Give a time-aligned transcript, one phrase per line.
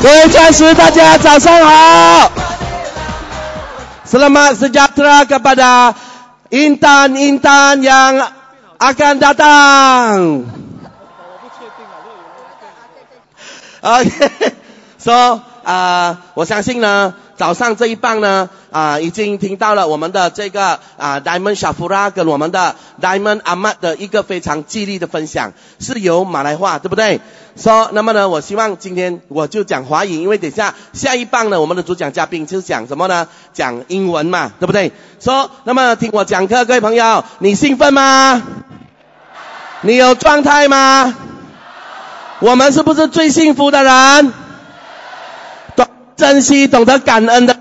[0.00, 2.30] 各位钻石，大家早上好。
[4.06, 5.92] Selamat sejahtera kepada
[6.50, 8.22] intan-intan yang
[8.78, 10.46] akan datang.
[13.80, 27.20] OK，so 啊，我相信呢，早上这一棒呢，啊，已经听到了我们的这个啊，Diamond Shafura 跟我们的 Diamond Ahmad 的一个非常激励的分享，是由马来话，对不对
[27.58, 33.26] ？So，那么呢，我希望今天我就讲华语，因为等下下一棒呢，我们的主讲嘉宾就是讲什么呢？
[33.52, 38.42] 讲英文嘛，对不对？So，那么听我讲课，各位朋友，你兴奋吗？
[39.80, 41.14] 你有状态吗？
[42.40, 44.32] 我们是不是最幸福的人？
[45.74, 47.56] 懂珍惜、懂得感恩的，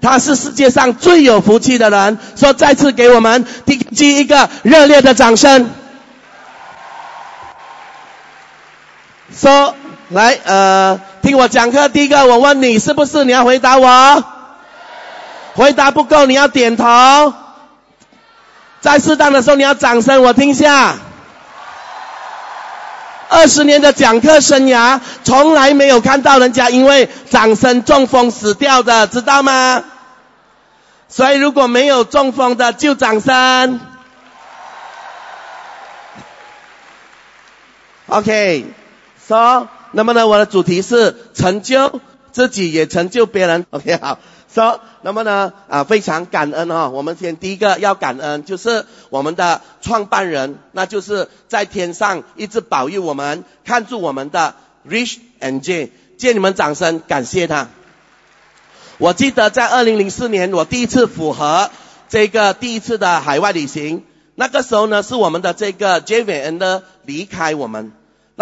[0.00, 2.18] 他是世界上最有福气的人。
[2.36, 5.68] 说，再次给我们 DG 一个热烈的掌声。
[9.34, 9.74] 说，
[10.10, 11.88] 来，呃，听我讲课。
[11.88, 13.24] 第一个，我问你是不是？
[13.24, 14.24] 你要回答我。
[15.54, 17.34] 回答不够，你要点头。
[18.80, 20.96] 在适当的时候，你要掌声，我听一下。
[23.28, 29.82] 二十年的讲课生涯，从来没有看到人家因为掌声中风死掉的，知道吗？
[31.08, 33.80] 所以如果没有中风的，就掌声。
[38.08, 38.66] OK
[39.32, 42.02] 说那么呢，我的主题是成就
[42.32, 43.64] 自己，也成就别人。
[43.72, 44.18] OK，好。
[44.52, 46.90] 说，那么呢，啊，非常感恩哈。
[46.90, 54.54] 我们先第一个要感恩，就是我们的创办人，那就是在天上一直保佑我们、看住我们的
[54.86, 57.68] Rich and J，借你们掌声感谢他。
[58.98, 61.70] 我记得在二零零四年，我第一次符合
[62.10, 67.92] 这个第一次的海外旅行，那个时候呢，是我们的这个 J V N 的离开我们，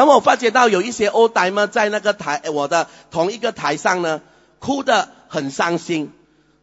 [0.01, 4.23] 那么我发觉到有一些欧呆们在那个台，我的同一个台上呢，
[4.59, 5.11] 哭的。
[5.33, 6.11] 很伤心，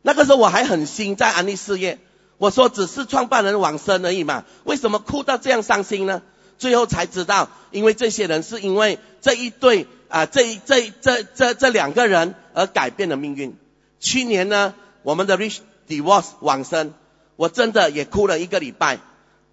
[0.01, 1.99] 那个时候我还很新在安利事业，
[2.37, 6.21] 我说只是创办人往生而已嘛，为什么哭到这样伤心呢？
[6.57, 13.55] 最后才知道，因为这些人是因为这一对啊，这一这这这这两个人而改变了命运。
[14.01, 14.73] 去年呢，
[15.03, 16.93] 我们的 Rich Divorce 往生，
[17.37, 18.99] 我真的也哭了一个礼拜。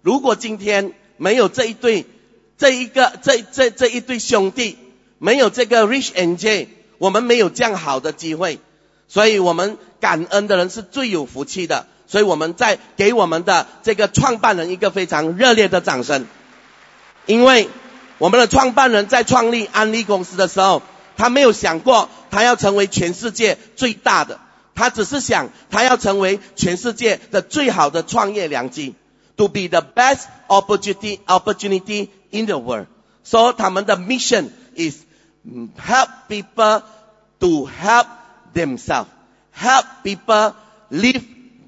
[0.01, 2.05] 如果今天没有这一对，
[2.57, 4.77] 这一个这这这一对兄弟，
[5.17, 8.59] 没有这个 Rich and J，我们没有这样好的机会。
[9.07, 16.25] 所以我们感恩的人是最有福气的，所以我们在给我们的这个创办人一个非常热烈的掌声。
[17.27, 17.69] 因为
[18.17, 20.81] 我们的创办人在创立安利公司的时候，
[21.17, 24.39] 他没有想过他要成为全世界最大的，
[24.73, 28.95] 他只是想他要成为全世界的最好的创业良机
[29.37, 32.87] ，to be the best opportunity opportunity in the world.
[33.23, 34.97] So 他们的 mission is
[35.77, 36.83] help people
[37.39, 38.07] to help。
[38.55, 39.09] themselves
[39.51, 40.55] help people
[40.89, 41.21] live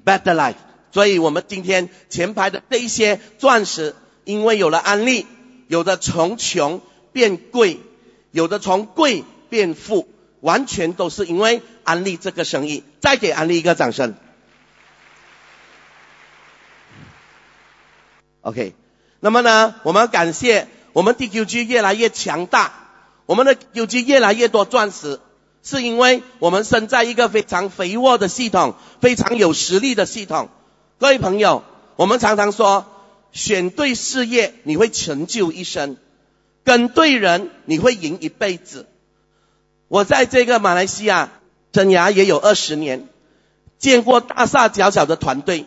[0.06, 0.56] better life。
[0.90, 5.26] 所以我们今天前排的这一些钻石，因为有了安利，
[5.68, 6.80] 有的从穷
[7.12, 7.78] 变贵，
[8.30, 10.08] 有的从贵变富，
[10.40, 12.84] 完全都是因为安利这个生意。
[13.00, 14.14] 再给安利一个掌声。
[18.40, 18.74] OK，
[19.20, 22.72] 那么呢，我们要感谢我们 DQG 越来越强大，
[23.26, 25.20] 我们的 DQG 越来越多钻石。
[25.60, 30.48] 是因为我们身在一个非常肥沃的系统，非常有实力的系统。
[30.98, 31.64] 各位朋友，
[31.96, 32.86] 我们常常说，
[33.32, 35.96] 选对事业你会成就一生，
[36.64, 38.86] 跟对人你会赢一辈子。
[39.88, 41.32] 我在这个马来西亚
[41.72, 43.08] 生涯也有二十年，
[43.78, 45.66] 见过大大小小的团队，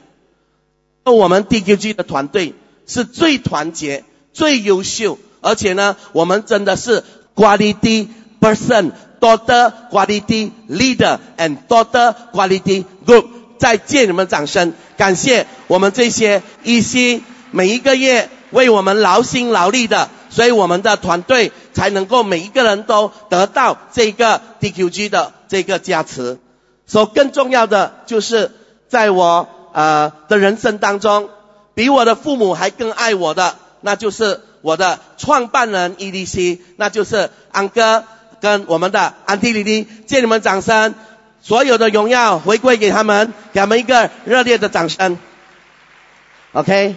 [1.04, 2.56] 我们 DQG 的团队
[2.92, 4.04] 是最团结、
[4.34, 7.04] 最优秀，而且呢，我们真的是
[7.36, 8.08] quality
[8.42, 8.92] person。
[9.22, 13.28] Daughter quality leader and daughter quality group，
[13.60, 26.40] 再见你们掌声，感谢我们这些一心每一个月为我们劳心劳力的，所以我们的团队才能够每一个人都得到这个 DQG 的这个加持。
[26.88, 28.50] 所更重要的就是
[28.88, 31.30] 在我呃的人生当中，
[31.74, 38.04] 比我的父母还更爱我的，那就是我的创办人 EDC，那就是安哥。
[38.42, 40.96] 跟我们的安迪丽丽，借你们掌声，
[41.44, 45.20] 所有的荣耀回归给他们，给他们一个热烈的掌声。
[46.54, 46.96] OK，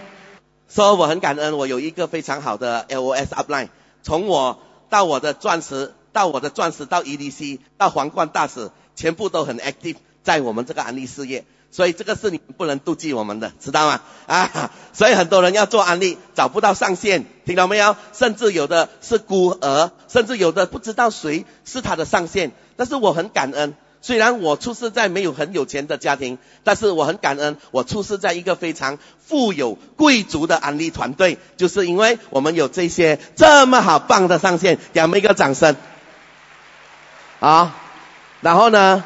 [0.71, 3.69] 说我很感恩，我有一个非常好的 LOS upline，
[4.03, 11.45] 从我到我的钻石，到我的钻石到 EDC，到皇冠大使，全部都很 active 在我们这个安利事业。
[11.75, 14.01] 所以这个是你不能妒忌我们的，知道吗？
[14.29, 17.97] 啊，所以很多人要做安利，找不到上线，听到没有？
[18.13, 22.53] 甚至有的是孤儿，甚至有的不知道谁是他的上线。
[22.77, 35.75] 但是我很感恩，虽然我出生在没有很有钱的家庭，但是我很感恩，我出生在一个非常富有贵族的安利团队，就是因为我们有这些这么好棒的上线，给我们一个掌声。
[37.41, 37.73] 好，
[38.43, 39.03] 然后呢？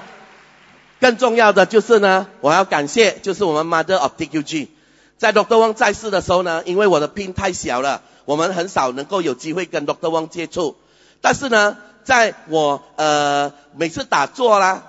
[1.00, 4.68] 更重要的就是呢，我要感谢就是我们 Mother of TQG，
[5.16, 5.56] 在 Dr.
[5.56, 10.10] Wang 在世的时候呢，因为我的病太小了，我们很少能够有机会跟 Dr.
[10.10, 10.76] Wang 接触。
[11.20, 14.82] 但是呢，在我呃每次打坐啦，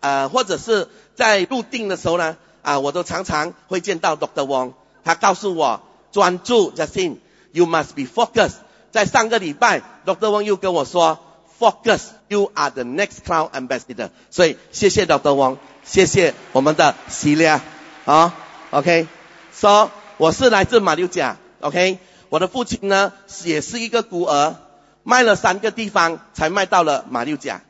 [0.00, 4.46] 呃或者是在入定的时候呢，啊我都常常会见到 Dr.
[4.46, 4.72] Wang，
[5.04, 5.80] 他告诉我
[6.12, 8.56] 专注，Justin，you must be focused。
[8.90, 10.28] 在上个礼拜，Dr.
[10.28, 11.18] Wang 又跟我说。
[11.56, 12.00] Focus,
[12.34, 14.10] you are the next cloud ambassador.
[14.30, 15.34] 所以谢谢 Dr.
[15.34, 17.60] Wang，谢谢我们的 Celia
[18.04, 18.34] 啊
[18.70, 19.06] ，OK。
[19.56, 21.98] 说我是来自马六甲，OK。
[22.28, 23.12] 我的父亲呢
[23.44, 24.56] 也是一个孤儿，
[25.04, 27.62] 卖了三个地方才卖到了马六甲。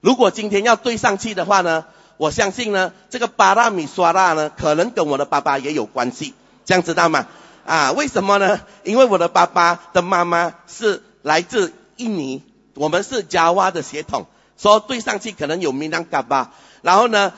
[0.00, 1.86] 如果今天要对上去的话呢，
[2.18, 6.34] 我相信呢这个巴拉米刷拉呢可能跟我的爸爸也有关系，
[6.66, 7.26] 这样知道吗？
[7.64, 8.60] 啊，为什么呢？
[8.84, 12.42] 因为我的爸爸的妈妈是来自印尼。
[12.80, 14.24] 我们是 Java 的血统，
[14.56, 16.46] 说对上去可能有 Minangkabau，
[16.80, 17.34] 然后呢，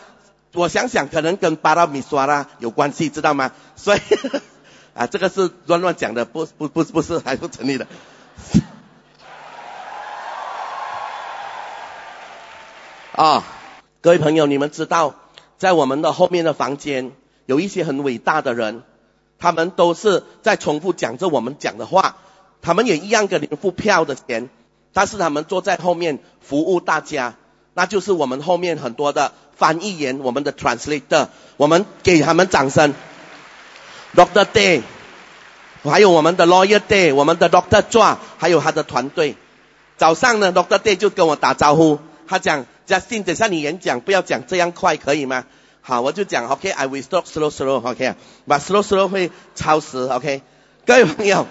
[0.53, 3.51] 我想想可能跟巴拉米刷拉有关系，知道吗？
[3.75, 4.01] 所以
[4.95, 7.89] 啊，这个是乱乱讲的，不不不不是还不成立的。
[13.17, 13.43] 啊，
[14.01, 15.17] 各位朋友，你们知道，
[15.59, 17.11] 在我们的后面的房间
[17.47, 18.85] 有一些很伟大的人，
[19.41, 22.19] 他们都是在重复讲着我们讲的话，
[22.61, 24.49] 他们也一样给你们付票的钱。
[24.93, 27.35] 但是他们坐在后面服务大家，
[27.75, 32.95] 那就是我们后面很多的翻译员，我们的 translator，我们给他们掌声。
[34.15, 34.83] Doctor Day，
[35.83, 39.37] 还有我们的 Lawyer Day，我们的 Doctor Zhu，还有他的团队。
[39.97, 45.45] 早上呢，Doctor Day 就跟我打招呼，他讲：“Justin，等下你演讲不要讲这样快，可以吗？”
[45.81, 48.15] 好，我就讲：“OK，I will stop slow slow，OK，
[48.47, 50.43] 把 slow slow 会超时，OK。”
[50.85, 51.47] 各位朋友，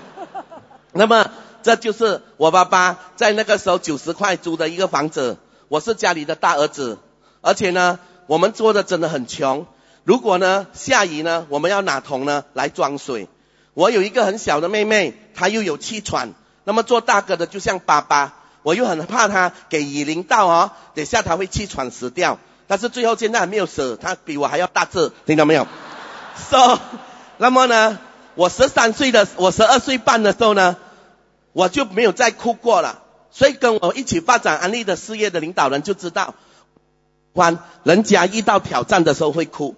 [0.94, 1.32] 那么。
[1.64, 5.38] 这就是我爸爸在那个时候九十块租的一个房子，
[5.68, 6.98] 我是家里的大儿子，
[7.42, 9.68] 而且呢，我们做的真的很穷。
[10.04, 13.28] 如果呢下雨呢，我们要拿桶呢来装水。
[13.74, 22.40] 我有一个很小的妹妹，她又有气喘，那么做大哥的就像爸爸，我又很怕她给雨淋到哦，等下她会气喘死掉。
[22.68, 25.68] 但是最后现在还没有死，她比我还要大只，听到没有
[26.50, 26.80] ？So，
[27.38, 28.00] 那么呢，
[28.36, 30.76] 我十三岁的，我十二岁半的时候呢。
[31.54, 36.36] 我就没有再哭过了，所以跟我一起发展安利的事业的领导人就知道，
[37.34, 39.76] 关人家遇到挑战的时候会哭，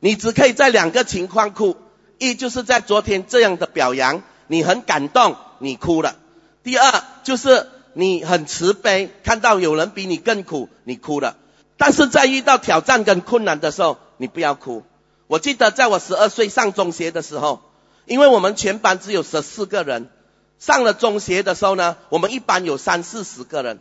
[0.00, 1.76] 你只可以在两个情况哭，
[2.18, 6.16] 一就是在昨天这样的表扬，你很感动，你哭了；
[6.62, 11.36] 第二就是你很慈悲，看到有人比你更苦，你哭了。
[11.78, 14.82] 但是在遇到挑战跟困难的时候，你不要哭。
[15.26, 17.62] 我记得在我十二岁上中学的时候，
[18.06, 20.10] 因为我们全班只有十四个人。
[20.58, 23.80] 上了中学的时候呢，我们一般有三四十个人，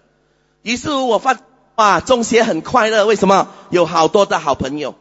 [0.61, 1.37] 于是我发
[1.75, 3.49] 哇，中学很快乐，为什么？
[3.69, 4.95] 有好多的好朋友，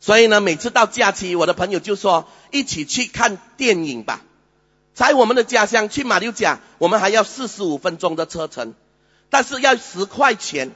[0.00, 4.20] 所以呢，每次到假期，我的朋友就说一起去看电影吧。
[4.94, 8.74] 在我们的家乡去马六甲，我们还要四十五分钟的车程，
[9.28, 10.72] 但是要十块钱。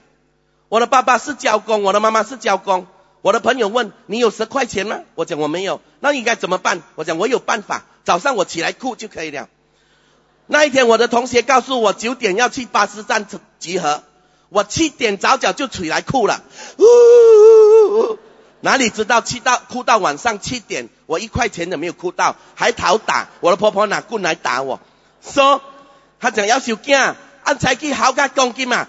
[0.68, 2.86] 我的爸爸是教工，我的妈妈是教工。
[3.22, 5.00] 我的朋友问你有十块钱吗？
[5.14, 6.82] 我讲我没有，那应该怎么办？
[6.94, 9.48] 我讲我有办法，早上我起来哭就可以了。
[10.50, 13.26] 那一天，我的同学告诉我九点要去巴士站
[13.58, 14.02] 集合，
[14.48, 16.42] 我七点早早就起来哭了，
[16.78, 18.18] 呜，
[18.60, 24.80] 哪里知道去到哭到晚上七点，我一块钱都没有哭到，还讨打，我的婆婆拿棍来打我，
[25.20, 25.60] 说
[26.18, 26.98] 他讲要收惊，
[27.44, 28.88] 按才去好加公斤嘛，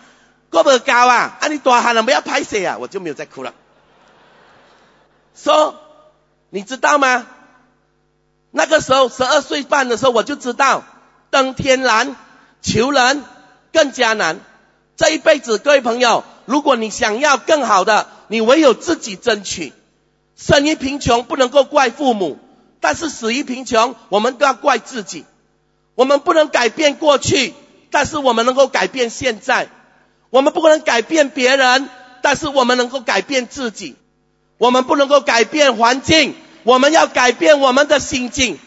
[0.49, 3.53] 过不高啊，啊你大汉了不要拍死啊，我就没有再哭了。
[5.35, 5.75] 说
[6.51, 7.27] 你知道吗？
[8.51, 10.85] 那个时候十二岁半的时候我就知道。
[11.29, 12.15] 登天难，
[12.61, 13.23] 求人
[13.71, 14.39] 更加难。
[14.95, 19.73] 这一辈子，各位朋友，如果你想要更好的，你唯有自己争取。
[20.35, 22.37] 生于贫穷不能够怪父母，
[22.79, 25.25] 但是死于贫穷，我们都要怪自己。
[25.95, 27.53] 我们不能改变过去，
[27.91, 29.69] 但是我们能够改变现在。
[30.29, 31.89] 我们不能改变别人，
[32.21, 33.95] 但是我们能够改变自己。
[34.57, 38.59] 我们不能够改变环境，我们要改变我们的心境。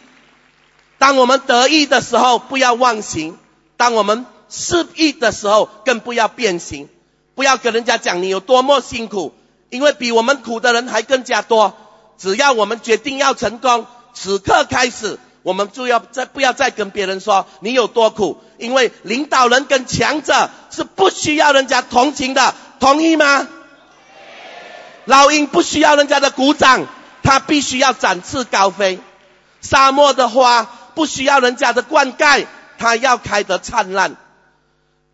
[1.02, 3.32] 当我们得意的时候，不要忘形；
[3.76, 6.88] 当我们失意的时候，更不要变形。
[7.35, 9.35] 不要跟人家讲你有多么辛苦，
[9.68, 11.75] 因为比我们苦的人还更加多。
[12.18, 23.49] 只要我们决定要成功，此刻开始，我们就要再不要再跟别人说你有多苦，因为领导人跟强者是不需要人家同情的，同意吗？
[25.06, 26.87] 老鹰不需要人家的鼓掌，
[27.25, 29.00] 它必须要展翅高飞。
[29.61, 32.46] 沙漠的花不需要人家的灌溉，
[32.78, 34.16] 它要开得灿烂。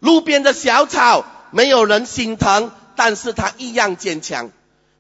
[0.01, 4.51] 路边的小草没有人心疼，但是它一样坚强。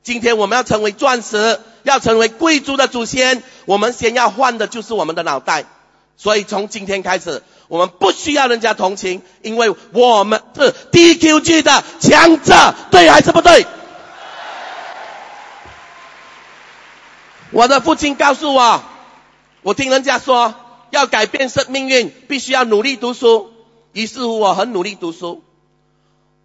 [0.02, 5.64] 今天我们要成为钻石，要成为贵族的祖先，我们先要换的就是我们的脑袋。
[6.16, 13.66] 所以从今天开始，我们不需要人家同情，因为我们是 DQG 的强者，对还是不对？
[17.50, 18.82] 我的父亲告诉我，
[19.62, 20.54] 我听人家说，
[20.90, 23.52] 要改变生命运，必须要努力读书。
[23.92, 25.42] 于是乎，我很努力读书。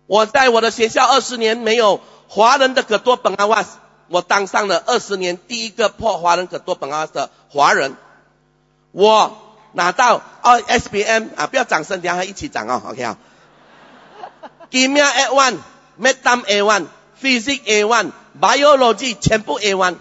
[0.07, 2.01] 我在我的学校二十年没有。
[2.29, 7.95] 华人的可多本阿瓦斯，我当上了二十年第一个破华人可多本阿瓦斯的华人。
[8.91, 9.37] 我
[9.73, 13.17] 拿到二 SBM 啊，不要掌声，等下一起掌哦，OK 啊。
[14.71, 15.57] Chemia A one,
[16.01, 16.87] Math A one,
[17.21, 19.97] Physics A one, Biology 全部 A one。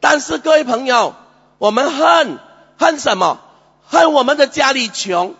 [0.00, 1.14] 但是各位朋友，
[1.56, 2.38] 我们恨
[2.80, 3.38] 恨什么？
[3.86, 5.34] 恨我们的家里穷。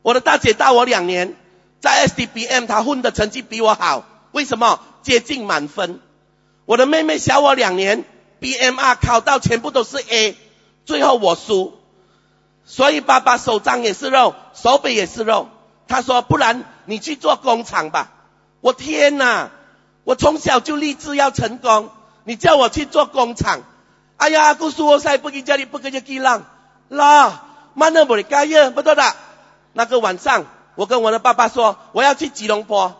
[0.00, 1.36] 我的大姐大我两年，
[1.80, 4.80] 在 SDBM 她混的成绩比我好，为什么？
[5.02, 6.00] 接近满分，
[6.64, 8.04] 我的妹妹小我两年
[8.40, 10.34] ，BMR 考到全部都是 A，
[10.86, 11.76] 最后我输，
[12.64, 15.48] 所以爸爸手掌也是肉，手背也是肉。
[15.88, 18.12] 他说：“不然你去做工厂吧。”
[18.62, 19.50] 我天哪！
[20.04, 21.90] 我从小就立志要成功，
[22.24, 23.60] 你叫我去做工厂，
[24.16, 26.46] 哎呀，姑苏我塞不给家里不给就给浪，
[26.92, 29.14] 啦，慢那不里干耶，不对的。
[29.72, 30.44] 那个晚上，
[30.74, 32.94] 我跟我的爸爸说，我要去吉隆坡。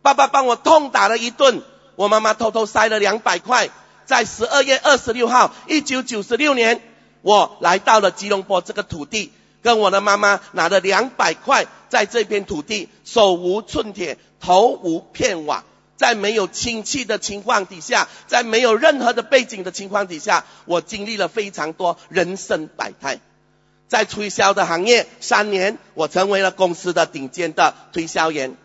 [0.00, 1.62] 爸爸帮我痛打了一顿，
[1.96, 3.68] 我妈妈偷偷塞了两百块，
[4.06, 6.80] 在十二月二十六号，一九九十六年，
[7.22, 9.32] 我来到了吉隆坡这个土地，
[9.62, 15.64] 跟我的妈妈拿了两百块，在这片土地手无寸铁，头无片瓦，
[15.96, 23.20] 在没有亲戚的情况底下，在没有任何的背景的情况底下，我经历了非常多人生百态，
[23.88, 28.56] 在推销的行业三年，我成为了公司的顶尖的推销员。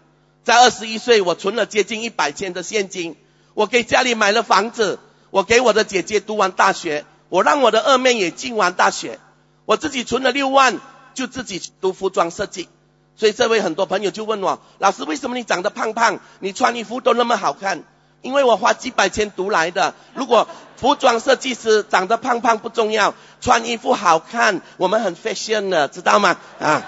[0.43, 3.15] 在二十一岁，我存了接近一百千的现金，
[3.53, 4.99] 我给家里买了房子，
[5.29, 9.19] 我给我的姐姐读完大学，我让我的二妹也进完大学，
[9.65, 10.79] 我自己存了六万，
[11.13, 12.67] 就自己读服装设计。
[13.15, 17.83] 所以这位很多朋友就问我，老师为什么你长得胖胖，你穿衣服都那么好看？
[18.21, 19.93] 因为我花几百千读来的。
[20.15, 20.47] 如果
[20.79, 26.37] 服装设计师长得胖胖不重要，穿衣服好看，我们很 fashion 的，知道吗？
[26.59, 26.83] 啊，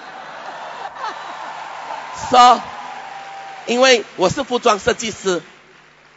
[2.30, 2.60] 说。
[3.64, 5.40] 因为我是服装设计师，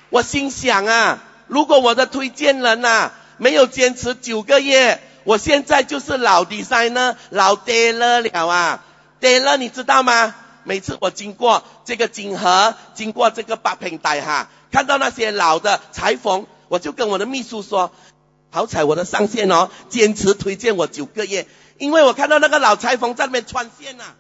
[0.10, 8.84] 我心想啊，如果我的推荐人呐没有坚持九个月，我现在就是老 designer 老爹了了啊，
[9.20, 10.34] 爹了你知道吗？
[10.64, 17.92] 每次我经过这个金河，经过这个八平台哈，看到那些老的裁缝，我就跟我的秘书说，
[18.52, 24.04] 好彩我的上线哦，坚持推荐我九个月，因为我看到那个老裁缝在那边穿线呐。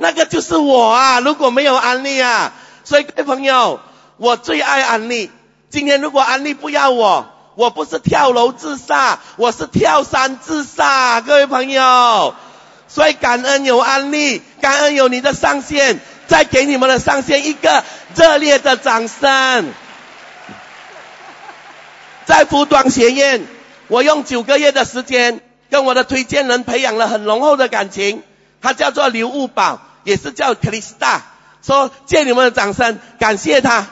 [0.00, 1.20] 那个就是我啊！
[1.20, 2.52] 如果没有安利啊，
[2.84, 3.80] 所以各位朋友，
[4.16, 5.30] 我最爱安利。
[5.70, 11.20] 今天如果安利不要我，我不是跳楼自杀，我是跳山自杀。
[11.20, 12.34] 各位朋友，
[12.86, 17.82] 所以感恩有安利，感恩有你的上线，再给你们的上线一个
[18.14, 19.72] 热烈的掌声。
[22.26, 23.46] 在服装学院，
[23.88, 28.22] 我用九个月的时间，跟我的推荐人培养了很浓厚的感情，
[28.62, 29.80] 他叫做刘物宝。
[30.04, 31.20] 也是叫克里斯塔，
[31.62, 33.88] 说借你们的掌声感谢他。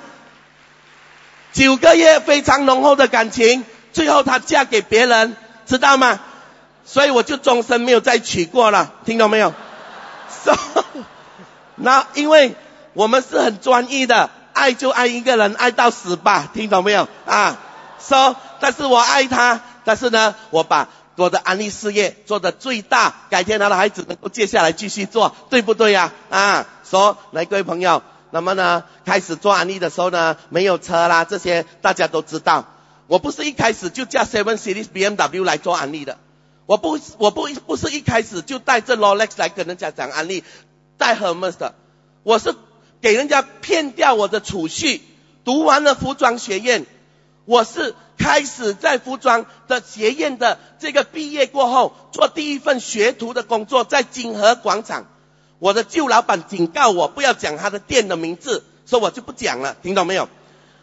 [1.53, 6.21] 九个月非常浓厚的感情，最后她嫁给别人，知道吗？
[6.87, 9.53] 所以我就终身没有再娶过了，听到没有
[10.45, 10.55] ？？So，
[11.77, 12.55] 那因为
[12.95, 17.09] 我们是很专一的，爱就爱一个人，爱到死吧，听懂没有？
[17.27, 17.59] 啊，
[18.01, 20.89] 说，但是我爱他，但是呢，我把。
[21.19, 26.13] 我的安利事业做的最大，改天他的孩子能够接下来继续做，对不对呀？
[26.29, 28.03] 啊，说来各位朋友，
[28.33, 32.67] 那么呢，开始做安利的时候呢，没有车啦，这些大家都知道。
[33.07, 36.19] 我不是一开始就驾 Seven Series BMW 来做安利的，
[36.67, 40.45] 我不，我不不是一开始就带着 Rolex 来跟人家讲安利，
[40.99, 41.75] 带 Hermes 的，
[42.23, 42.55] 我是
[43.01, 45.03] 给人家骗掉我的储蓄，
[45.45, 46.87] 读完了服装学院，
[47.45, 47.95] 我是。
[48.19, 55.05] 开始在服装的学院的这个毕业过后，做第一份学徒的工作，在金河广场。
[55.59, 60.31] 我的旧老板警告我不要讲他的店的名字，说我就不讲了，听懂没有？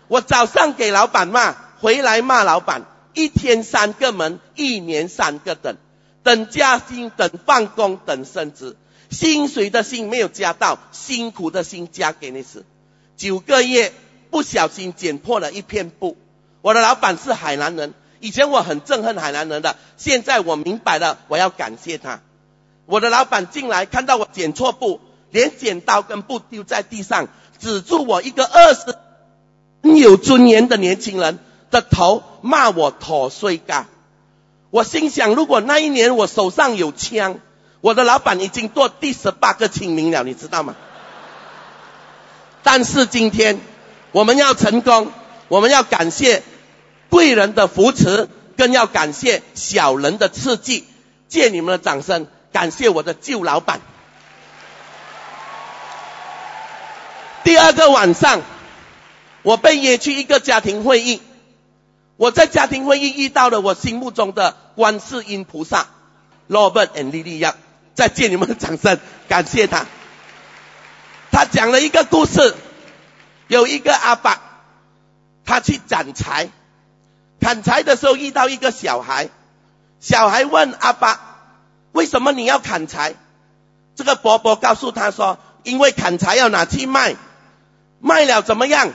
[0.07, 5.77] 我早上给老板骂，回来骂老板，一天三个门，一年三个等，
[6.21, 8.77] 等加薪，等放工，等升职，
[9.13, 12.65] 薪水的薪没有加到，辛苦的薪加给你吃。
[13.15, 13.93] 九个月
[14.29, 16.17] 不小心剪破了一片布。
[16.61, 22.21] 我的老板是海南人，以前我很憎恨海南人的，现在我明白了，我要感谢他。
[22.85, 27.27] 我的老板进来看到我剪错布，连剪刀跟布丢在地上，
[27.59, 28.95] 指住我一个二十
[29.95, 31.39] 有尊严的年轻人
[31.69, 33.87] 的头，骂我妥碎嘎。
[34.69, 37.39] 我心想，如果那一年我手上有枪，
[37.83, 40.73] 我的老板已经做第十八个清明了，你知道吗？
[42.63, 43.59] 但是今天
[44.13, 45.11] 我们要成功，
[45.49, 46.43] 我们要感谢
[47.09, 50.85] 贵人的扶持，更要感谢小人的刺激。
[51.27, 53.81] 借你们的掌声，感谢我的旧老板。
[57.43, 58.43] 第二个晚上，
[59.41, 61.21] 我被约去一个家庭会议。
[62.15, 65.87] 我在家庭会议遇到了我心目中的观世音菩萨
[66.47, 67.45] ，Robert and Lily
[67.93, 69.85] 再借你们的掌声，感谢他。
[71.31, 72.55] 他讲了一个故事，
[73.47, 74.37] 有一个阿伯，
[75.45, 76.49] 他去砍柴，
[77.39, 79.29] 砍柴的时候遇到一个小孩，
[79.99, 81.17] 小孩问阿伯
[81.91, 83.15] ：“为什么你要砍柴？”
[83.95, 87.15] 这个伯伯告诉他说：“因为砍柴要拿去卖，
[87.99, 88.91] 卖了怎么样？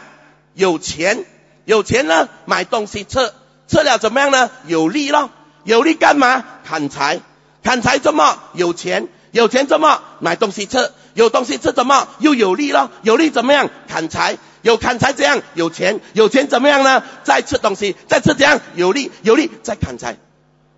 [0.54, 1.24] 有钱，
[1.64, 3.32] 有钱呢，买东西吃，
[3.68, 4.50] 吃了怎么样呢？
[4.66, 5.30] 有利咯，
[5.62, 6.44] 有利干嘛？
[6.64, 7.20] 砍柴，
[7.62, 9.08] 砍柴怎么有钱？
[9.30, 12.92] 有钱怎么买东西吃？”有东西吃怎么又有利了？
[13.02, 13.70] 有利怎么样？
[13.88, 15.42] 砍柴，有砍柴怎样？
[15.54, 17.02] 有钱，有钱怎么样呢？
[17.24, 18.60] 再吃东西，再吃怎样？
[18.76, 20.16] 有利，有利再砍柴。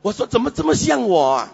[0.01, 1.31] 我说怎么这么像我？
[1.31, 1.53] 啊？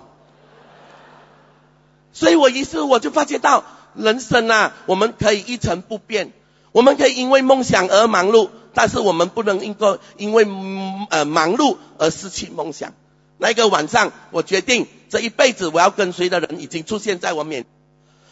[2.12, 3.64] 所以我于是我就发觉到，
[3.96, 6.32] 人生啊，我们可以一成不变，
[6.70, 10.46] 我们可以因为梦想而忙碌，但是我们不能因个因为
[11.10, 12.92] 呃忙碌而失去梦想。
[13.38, 17.66] 那个晚上，我决定这一辈子我要跟随的人已经出现在我面。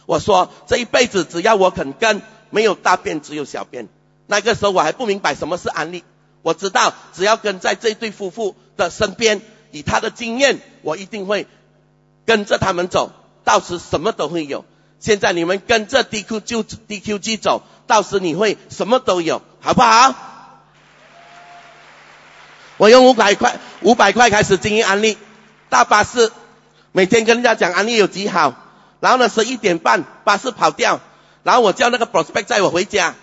[0.06, 3.88] 我说这一辈子只要我肯跟，没有大便只有小便。
[4.26, 6.04] 那个时候我还不明白什么是安利，
[6.42, 11.46] 我知道只要跟在这对夫妇的身边，以他的经验，我一定会
[12.24, 13.12] 跟着他们走，
[13.44, 14.64] 到时什么都会有。
[15.00, 20.14] 现在你们跟着 DQ 就 DQG 走，到时你会什么都有，好不好？
[22.76, 25.16] 我用五百块，五百块开始经营安利，
[25.68, 26.32] 大巴士，
[26.92, 28.54] 每天跟人家讲安利有几好。
[29.00, 31.00] 然后呢，十一点半巴士跑掉，
[31.42, 33.14] 然后我叫那个 prospect 载我回家。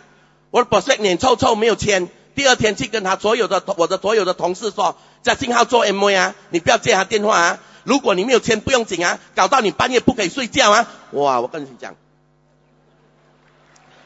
[0.52, 7.60] 我的 prospect 脸臭臭没有签，第二天去跟他所有的我的所有的同事说，叫信号做 M V 啊，你不要接他电话啊。
[7.84, 10.88] 如果你没有签，不用紧啊，搞到你半夜不可以睡觉啊。
[11.12, 11.96] 哇，我跟你讲，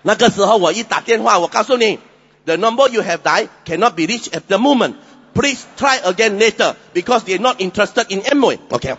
[0.02, 2.00] 那个时候我一打电话，我告诉你
[2.46, 4.94] ，the number you have dialed cannot be reached at the moment.
[5.36, 8.58] Please try again later because they're not interested in M V.
[8.70, 8.96] OK，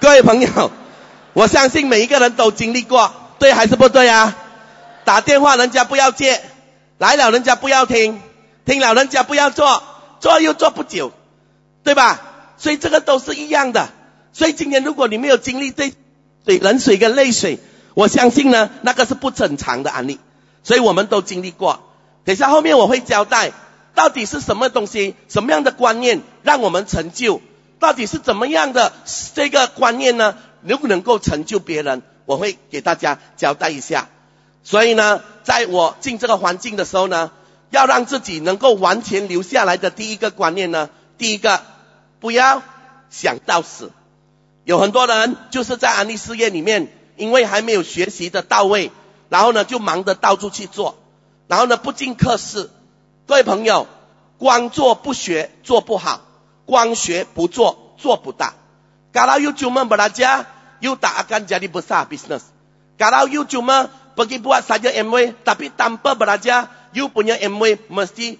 [0.00, 0.70] 各位朋友。
[1.32, 4.36] 我相信每一个人都经历过，对还是不对啊？
[5.04, 6.40] 打电话人家不要接，
[6.98, 8.20] 来了人家不要听，
[8.64, 9.82] 听了人家不要做，
[10.20, 11.12] 做又做不久，
[11.82, 12.20] 对吧？
[12.56, 13.88] 所以这个都是一样的。
[14.32, 15.92] 所以今天如果你没有经历这
[16.44, 17.58] 水冷水跟泪水，
[17.94, 20.20] 我相信呢，那个是不正常的案例。
[20.62, 21.80] 所以我们都经历过。
[22.24, 23.52] 等下后面我会交代，
[23.94, 27.40] 到底是什么东西，什么样的观念让我们成就？
[27.78, 28.92] 到底是怎么样的
[29.34, 30.36] 这个观念呢？
[30.62, 32.02] 能不能够成就别人？
[32.26, 34.08] 我会给大家交代一下。
[34.62, 37.32] 所以呢，在我进这个环境的时候呢，
[37.70, 41.62] 要让自己能够完全留下来的第一个观念呢，第一个
[42.20, 42.62] 不要
[43.08, 43.90] 想到死。
[44.64, 48.92] 有很多人就是在安利事业里面，因为还没有学习的到位，
[49.30, 50.98] 然后呢就忙着到处去做，
[51.48, 52.68] 然后呢不进课室。
[53.30, 53.86] 各位朋友，
[54.38, 56.22] 光做不学做不好，
[56.66, 58.54] 光学不做做不大。
[59.12, 60.46] Kalau you cuma belajar,
[60.80, 62.42] you tak akan jadi besar bisnes.
[62.98, 63.86] Kalau you cuma
[64.18, 68.34] pergi buat saja MW, tapi tanpa belajar, you punya MW mesti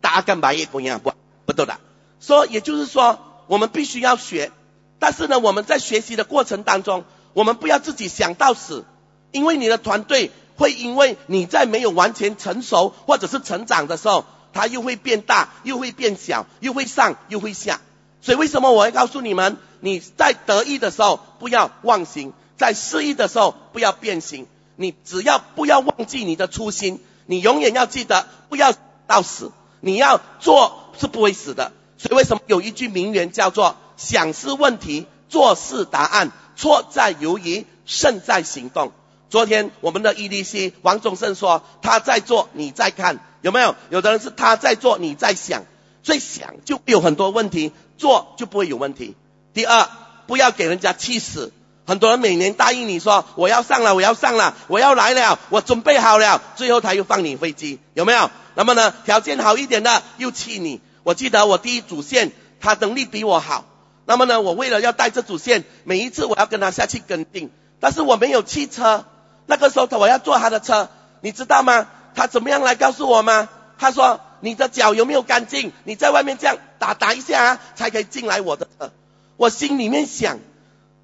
[0.00, 1.12] tak akan baik punya buat.
[1.44, 1.84] Betul tak?
[2.16, 4.50] So, 也就是说，我们必须要学。
[4.98, 8.86] 但是呢，我们在学习的过程当中，我们不要自己想到死，
[9.30, 10.30] 因为你的团队
[10.62, 17.80] 会因为你在没有完全成熟或者是成长的时候，它又会变大，又会变小，又会上，又会下。
[18.20, 24.46] 所以为什么我会告诉你们，你在得意的时候不要忘形，在失意的时候不要变形。
[24.76, 28.72] 你只要不要忘记你的初心，你永远要记得不要
[29.08, 29.50] 到死。
[29.80, 31.72] 你要做是不会死的。
[31.98, 38.92] 所以为什么有一句名言叫做“想是问题，做事答案，错在犹豫，胜在行动”。
[39.32, 43.74] 昨天我们的 EDC 王宗胜说他在做，你在看，有没有？
[43.88, 45.64] 有的人是他在做，你在想，
[46.02, 49.16] 所以想就有很多问题，做就不会有问题。
[49.54, 49.88] 第二，
[50.26, 51.50] 不要给人家气死。
[51.86, 58.30] 很多人每年答应你说我要上了，我要上了，我要来了，我准备好了，最后他又放你飞机，有没有？
[58.54, 60.82] 那么呢，条件好一点的又气你。
[61.04, 63.64] 我记得我第一主线他能力比我好，
[64.04, 69.06] 那么呢，我为了要带这主线，每一次我要跟他下去跟定，但是我没有汽车。
[69.46, 70.88] 那个时候，我要坐他的车，
[71.20, 71.88] 你知道吗？
[72.14, 73.48] 他怎么样来告诉我吗？
[73.78, 75.72] 他说：“你的脚有没有干净？
[75.84, 78.92] 你在外面这样打打一下啊，才可以进来我的车。”
[79.36, 80.38] 我心里面想，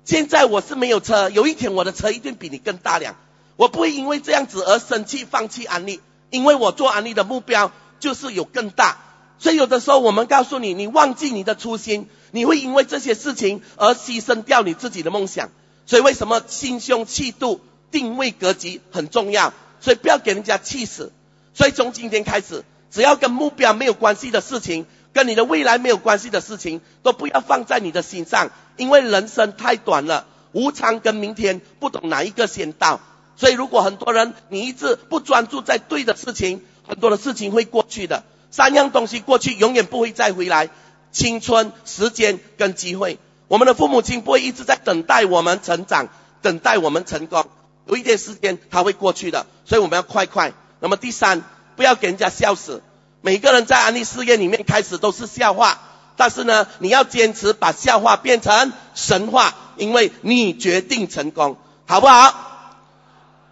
[0.05, 3.17] 现在我是没有车，有一天我的车一定比你更大辆。
[3.57, 8.99] 我不会因为这样子而生气放弃安利，因为我做安利的目标就是有更大。
[9.41, 15.51] 所以有的时候我们告诉你，你忘记你的初心，你会因为这些事情而牺牲掉你自己的梦想。
[15.87, 17.61] 所以为什么心胸气度？
[17.91, 21.13] 定位格局很重要，所以不要给人家气死。
[21.55, 33.01] 所以从今天开始，只要跟目标没有关系的事情，跟你的未来没有关系的事情，都不要放在你的心上，因为人生太短了，无常跟明天不懂哪一个先到。
[33.37, 38.25] 所以如果很多人你一直不专注在对的事情，很多的事情会过去的。
[38.51, 40.71] 三样东西过去，永远不会再回来：
[41.13, 43.19] 青春、时间跟机会。
[43.47, 46.09] 我们的父母亲不会一直在等待我们成长，
[46.43, 47.47] 等待我们成功。
[47.89, 50.53] 有一点时间，它会过去的，所以我们要快快。
[50.79, 51.43] 那么第三，
[51.75, 52.83] 不要给人家笑死。
[53.23, 55.81] 每个人在安利事业里面开始都是笑话，
[56.17, 62.77] 但是呢，你要坚持把笑话变成神话，因为你决定成功，好不好？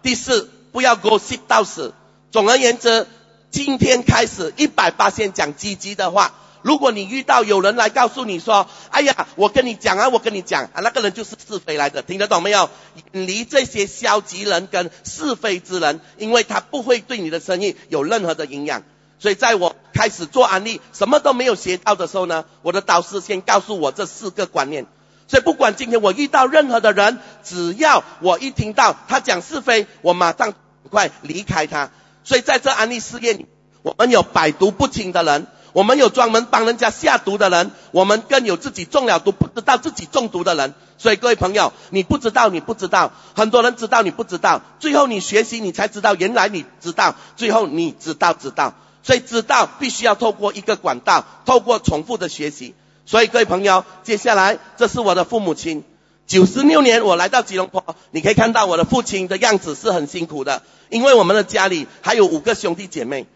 [0.03, 1.93] 第四，不要 gossip 到死。
[2.31, 3.07] 总而言之，
[3.49, 6.33] 今天开始一百八先讲积极的话。
[6.67, 12.69] 如果你遇到有人来告诉你说：“哎呀，我跟你讲啊，我跟你讲啊，那个人就是是非来的，听得懂没有？
[13.13, 18.83] 远离这些消极人跟是非之人，因为他不会对你的生意有任何的营养。
[19.17, 24.87] 所以在我开始做安利，什么都没有学到的时候呢，我的导师先告诉我这四个观念。
[25.29, 30.53] 所以不管今天我遇到任何的人，只要我一听到他讲是非，我马上
[30.89, 31.91] 快离开他。
[32.25, 33.45] 所以在这安利事业里，
[33.83, 35.47] 我们有百毒不侵的人。
[35.77, 40.73] 我们有专门帮人家下毒的人，我们更有自己中了毒不知道自己中毒的人。
[40.97, 48.73] 所以各位朋友，你不知道，你不知道，很多人知道你不知道，最后你学习你才知道，原来你知道，最后你知道知道。
[49.03, 52.73] 所以知道必须要透过一个管道，透过重复的学习。
[53.05, 55.83] 所以各位朋友，接下来这是我的父母亲，
[56.25, 63.27] 九十六年我来到吉隆坡，你可以看到我的父亲的样子是很辛苦的，因为我们的家里还有五个兄弟姐妹。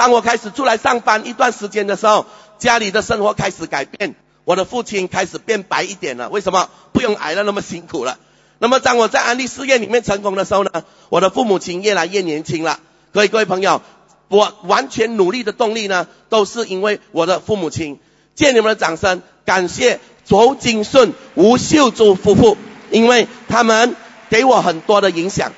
[0.00, 2.24] 当我开始出来上班一段时间的时候，
[2.58, 4.14] 家里的生活开始改变，
[4.46, 6.30] 我的父亲开始变白一点了。
[6.30, 6.70] 为什么？
[6.94, 8.16] 不用挨了那么辛苦了。
[8.60, 10.70] 那么当我在安利事业里面成功的时候呢，
[11.10, 12.80] 我的父母亲越来越年轻了。
[13.12, 13.82] 各位各位朋友，
[14.28, 18.00] 我完全努力的动力呢，都是因为我的父母亲。
[18.34, 22.56] 借你们的掌声，感谢周金顺、吴秀珠夫妇，
[22.90, 23.94] 因为他们
[24.30, 25.52] 给我很多的影响，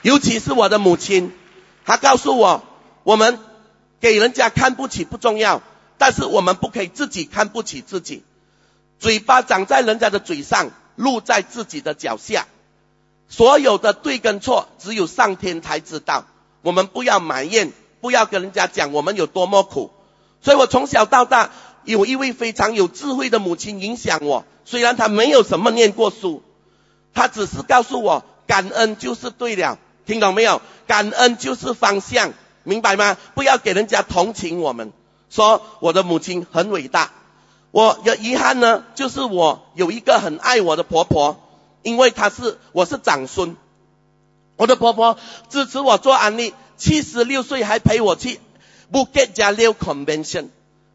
[0.00, 1.34] 尤其是我的母亲，
[1.84, 2.62] 她告诉我，
[3.02, 3.38] 我们。
[4.04, 5.62] 给人家看不起不重要，
[5.96, 8.22] 但是我们不可以自己看不起自己。
[8.98, 12.46] 嘴巴长在人家的嘴上，路在自己的脚下。
[13.30, 16.26] 所有的对跟错，只有上天才知道。
[16.60, 19.90] 我们不要埋怨，不要跟人家讲我们有多么苦。
[20.42, 21.50] 所以我从小到大，
[21.84, 24.44] 有一位非常有智慧的母亲影响我。
[24.66, 26.42] 虽然她没有什么念过书，
[27.14, 29.78] 她只是告诉我，感恩就是对了。
[30.04, 30.60] 听懂没有？
[30.86, 32.34] 感恩就是方向。
[32.64, 33.16] 明白吗？
[33.34, 34.92] 不要给人家同情我们，
[35.30, 37.12] 说我的母亲很伟大。
[37.70, 41.40] 我的遗憾呢，就是我有一个很爱我的婆婆，
[41.82, 43.56] 因为她是我是长孙。
[44.56, 48.40] 我的婆婆支持我做安利，七十六岁还陪我去
[48.92, 50.48] Bukit j a l i Convention。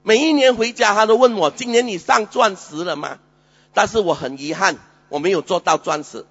[0.03, 3.19] 每一年回家，她都问我：今年你上钻石了吗？
[3.73, 4.77] 但是我很遗憾，
[5.09, 6.25] 我没有做到钻石。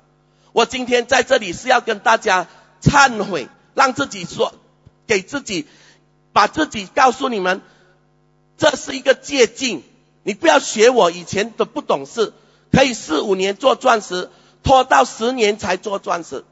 [0.53, 2.47] 我今天在这里是要跟大家
[2.83, 4.55] 忏悔，让自己说。
[5.09, 5.67] 给自己，
[6.33, 7.63] 把自己告诉你们，
[8.59, 9.83] 这是一个借鉴。
[10.23, 12.35] 你不要学我以前的不懂事，
[12.71, 14.29] 可以四五年做钻石，
[14.63, 16.45] 拖到十年才做钻石。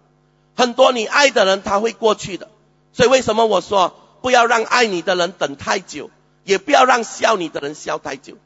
[0.56, 2.48] 很多你爱的人他会过去的，
[2.94, 6.10] 所以为什么我说不要让爱你的人等太久，
[6.42, 8.38] 也不要让笑你的人笑太久。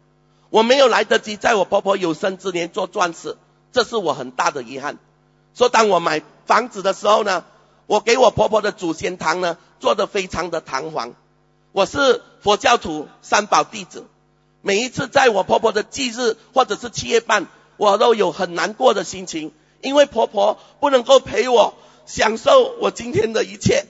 [0.51, 3.37] 我没有来得及在我婆婆有生之年做钻石，
[3.71, 4.99] 这是我很大的遗憾。
[5.55, 7.45] 说当我买房子的时候呢？
[7.91, 11.13] 我给我婆婆的祖先堂呢，做的非常的堂皇。
[11.73, 14.07] 我是佛教徒，三宝弟子。
[14.63, 17.49] 每一次在我婆婆的忌日或者是七月半，
[17.79, 19.51] 我都有很难过的心情，
[19.81, 21.75] 因为婆婆不能够陪我
[22.07, 23.87] 享受我今天的一切。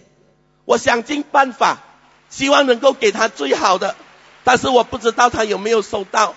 [0.64, 1.82] 我想尽办法，
[2.30, 3.96] 希望能够给她最好的，
[4.44, 6.34] 但是我不知道她有没有收到。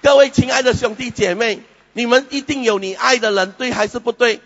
[0.00, 4.40] 各位亲爱的兄弟姐妹，你们一定有你爱的人，对还是不对？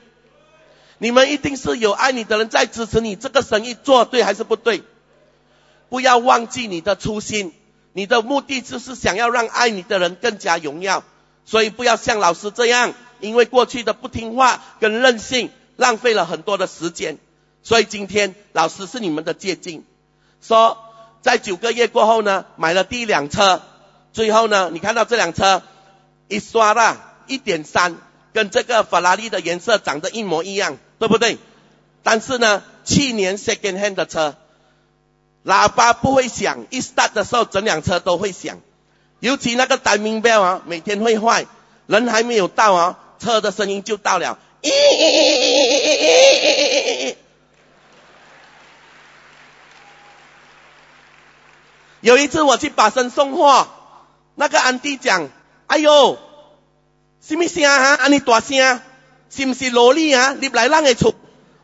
[0.98, 4.82] 你们一定是有爱你的人在支持你这个生意做对还是不对？
[5.88, 7.52] 不要忘记你的初心，
[7.92, 11.04] 你的目的就是想要让爱你的人更加荣耀，
[11.44, 17.18] 所以不要像老师这样，因为过去的不听话跟任性，浪费了很多的时间。
[17.62, 19.82] 所以今天老师是你们的借鉴，
[20.40, 20.78] 说
[21.20, 23.60] 在九个月过后呢，买了第一辆车，
[24.12, 25.62] 最后呢，你看到这辆车
[26.28, 27.96] 一刷了，一点三，
[28.32, 30.78] 跟这个法拉利的颜色长得一模一样。
[30.98, 31.38] 对不对？
[32.02, 34.36] 但是呢，去年 second hand 的车，
[35.44, 38.60] 喇叭不会响，一 start 的时候整辆车都会响，
[39.20, 41.46] 尤其那个 timing bell 啊，每天会坏，
[41.86, 44.38] 人还没有到啊，车的声音就到了。
[52.00, 53.66] 有一次我去把生送货，
[54.36, 55.28] 那个安迪讲
[55.66, 56.18] ：“哎呦，
[57.20, 57.96] 什么声啊？
[57.96, 58.80] 安你大声？”
[59.30, 60.34] 是不是萝莉啊？
[60.40, 61.14] 你来让个出，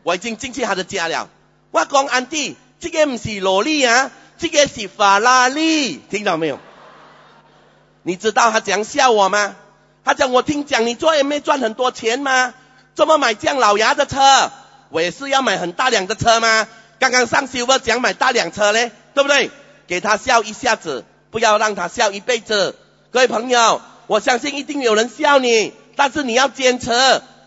[0.03, 1.29] 我已经进去他的家了。
[1.71, 6.59] 我讲安迪，这个不是萝莉啊，这个是法拉利，听到没有？
[8.03, 9.55] 你知道他怎样笑我吗？
[10.03, 12.53] 他讲我听讲你做 M A 赚很多钱吗？
[12.93, 14.51] 怎么买这样老牙的车？
[14.89, 16.67] 我也是要买很大辆的车吗？
[16.99, 19.49] 刚刚上修我讲买大辆车嘞，对不对？
[19.87, 22.75] 给他笑一下子，不要让他笑一辈子。
[23.11, 26.91] 各位朋友，我相信一定有人笑你，但是你要坚持。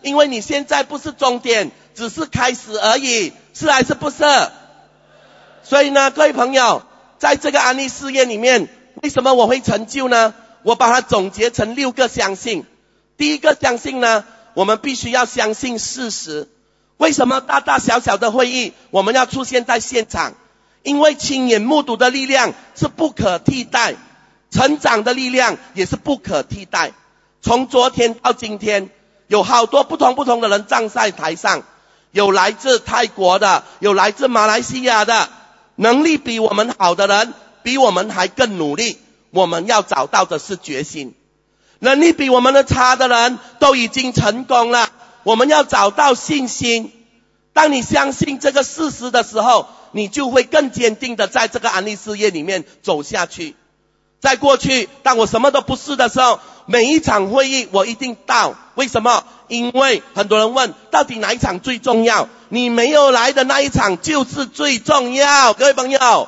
[0.01, 4.17] 因为你现在不是终点，只是开始而已，是还是不是？
[5.63, 6.83] 所以呢，各位朋友，
[7.17, 8.69] 在这个安利事业里面，
[9.01, 10.33] 为什么我会成就呢？
[10.63, 12.65] 我把它总结成六个相信。
[13.17, 16.47] 第一个相信呢，我们必须要相信事实。
[16.97, 20.35] 为什么大大小小的会议我们要出现在现场？
[20.83, 23.95] 因为亲眼目睹的力量是不可替代，
[24.51, 26.93] 成长的力量也是不可替代。
[27.41, 28.89] 从昨天到今天。
[29.27, 31.63] 有好多不同不同的人站在台上，
[32.11, 35.29] 有来自泰国的，有来自马来西亚的，
[35.75, 38.97] 能力比我们好的人，比我们还更努力。
[39.31, 41.13] 我们要找到的是决心。
[41.79, 44.89] 能力比我们的差的人都已经成功了，
[45.23, 46.91] 我们要找到信心。
[47.53, 53.55] 当你相信这个事实的时候，你就会更坚定的在这个安利事业里面走下去。
[54.19, 58.55] 在过去，当我什么都不是的时候，每一场会议我一定到。
[58.75, 59.23] 为什么？
[59.47, 62.27] 因为很多人问，到底哪一场最重要？
[62.49, 66.27] 你没有来的那一场就是最重要，各位朋友。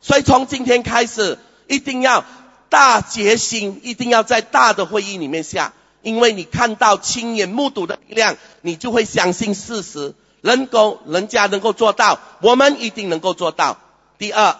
[0.00, 2.24] 所以从今天开始，一定要
[2.68, 5.72] 大决心，一定要在大的会议里面下。
[6.02, 13.78] 因为你看到亲眼目睹的力量，你就会相信事实，能够人家能够做到，我们一定能够做到。
[14.18, 14.56] 第二，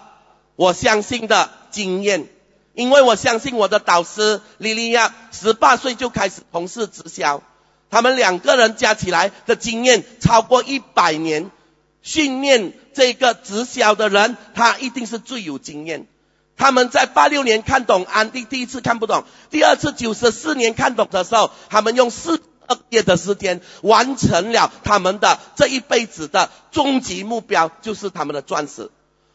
[0.56, 2.28] 我相信的经验。
[2.76, 7.42] 因为我相信我的导师莉莉亚，十八岁就开始从事直销，
[7.90, 11.50] 他们两个人加起来的经验超过一百年，
[12.02, 16.06] 训练这个直销的人，他一定是最有经验。
[16.58, 28.90] 他们在八六年看懂安迪，第一次看不懂，第二次九十四年看懂的时候，他们用四个月的时间完成了他们的这一辈子的终极目标，就是他们的钻石。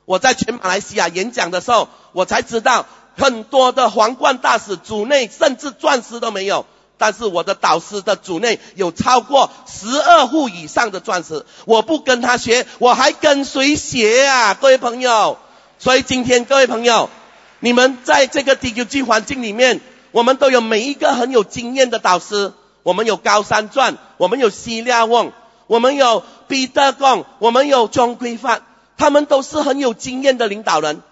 [0.06, 2.86] 我在全马来西亚演讲的时候，我才知道。
[3.22, 6.66] 很多的皇冠大使组内甚至钻石都没有，
[6.98, 11.46] 但是我的导师的组内有超过十二户以上的钻石。
[11.66, 14.56] 我不跟他学，我还跟谁学啊？
[14.56, 15.38] 各位朋友，
[15.78, 17.12] 所以今天各位朋友，
[17.60, 19.82] 你们在这个 DQG 环境里面，
[20.12, 22.54] 我们都有每一个很有经验的导师。
[22.84, 25.32] 我们有高山钻，我们有西利旺，
[25.68, 28.64] 我们有彼得贡，我们有钟规范，
[28.98, 31.04] 他们都是很有经验的领导人。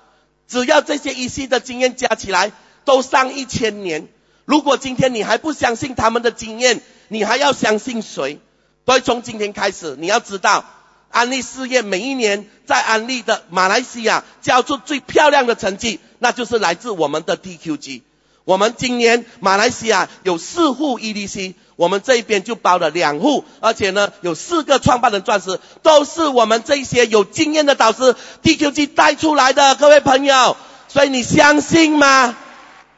[0.50, 2.52] 只要这些一系的经验加起来，
[2.84, 4.08] 都上一千年。
[4.46, 8.40] 如果今天你还不相信他们的经验，你还要相信谁？
[8.86, 10.66] 所以从今天开始，你要知道，
[11.12, 18.02] 安利事业每一年在安利的马来西亚交出最漂亮的成绩，那就是来自我们的 DQG。
[18.46, 21.54] 我们今年马来西亚有四户 EDC。
[21.80, 30.58] 我们这边就包了两户，而且呢有四个创办人钻石，都是我们这些有经验的导师 DQG 带出来的，各位朋友，
[30.90, 32.36] 所以你相信吗？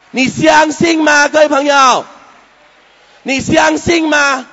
[0.09, 1.27] 你相信吗？
[1.27, 2.05] 各位朋友，
[3.21, 4.47] 你相信吗？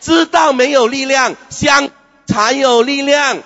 [0.00, 1.90] 知道没有力量，相
[2.26, 3.38] 才有力量，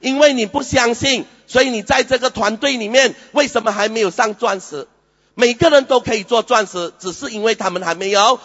[0.00, 4.86] 因为你不相信，所以你在这个团队里面为什么还没有上钻石？
[5.34, 8.38] 每个人都可以做钻石，只是因为他们还没有。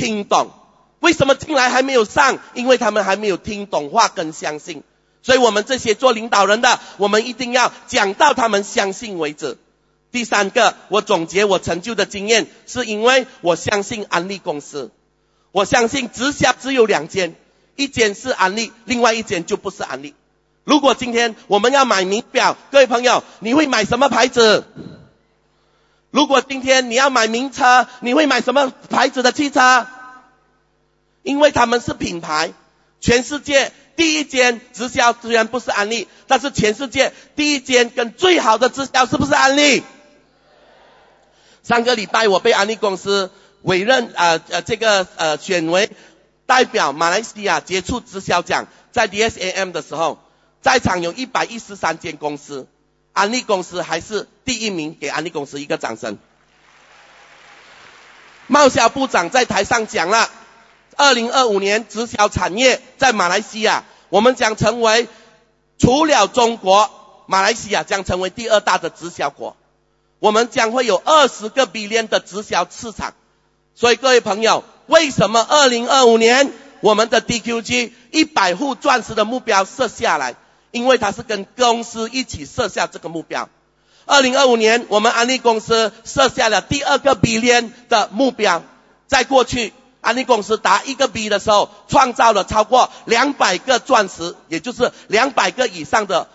[0.00, 0.50] 听懂，
[1.00, 2.38] 为什么进来还没有上？
[2.54, 4.82] 因为他们还没有听懂话跟相信。
[5.20, 9.58] 所以我们这些做领导人的，我们一定要讲到他们相信为止。
[10.10, 14.90] 第三个，我总结我成就的经验，是因为我相信安利公司。
[15.52, 17.34] 我相信直销只有两间，
[17.76, 20.14] 一间是安利，另外一间就不是安利。
[20.64, 24.64] 如果今天我们要买名表，各位朋友，你会买什么牌子？
[26.10, 29.86] 如果今天你要买名车，你会买什么牌子的汽车？
[31.22, 32.52] 因为他们是品牌，
[33.00, 39.82] 全世界第一间直销虽然不是安利，但是全世界第一间跟最好的直销是不是安利？
[41.62, 43.30] 上个礼拜我被安利公司
[43.62, 45.90] 委任，呃呃，这个呃选为
[46.46, 50.18] 代表马来西亚接触直销奖，在 DSAM 的时候，
[50.62, 52.66] 在场有一百一十三间公司，
[53.12, 56.18] 安利公司还是第一名，给安利公司一个掌声。
[58.46, 60.30] 贸销部长在台上讲了，
[60.96, 65.08] 二零二五年直销产业在马来西亚，我们将成为
[65.78, 66.90] 除了中国，
[67.26, 69.56] 马来西亚将成为第二大的直销国。
[70.18, 73.14] 我们将会有二十个 billion 的直销市场，
[73.74, 80.34] 所以各位朋友，为什么二零二五年我们的 DQG 一百户钻石的目标设下来？
[80.70, 83.48] 因为他是跟公司一起设下这个目标。
[84.06, 88.62] 二零二五年，我们安利公司设下了第二个 B 连的目标。
[89.06, 96.28] 在过去，安利公司达一个 B 的时候，创造了超过两百个钻石，也就是两百个以上的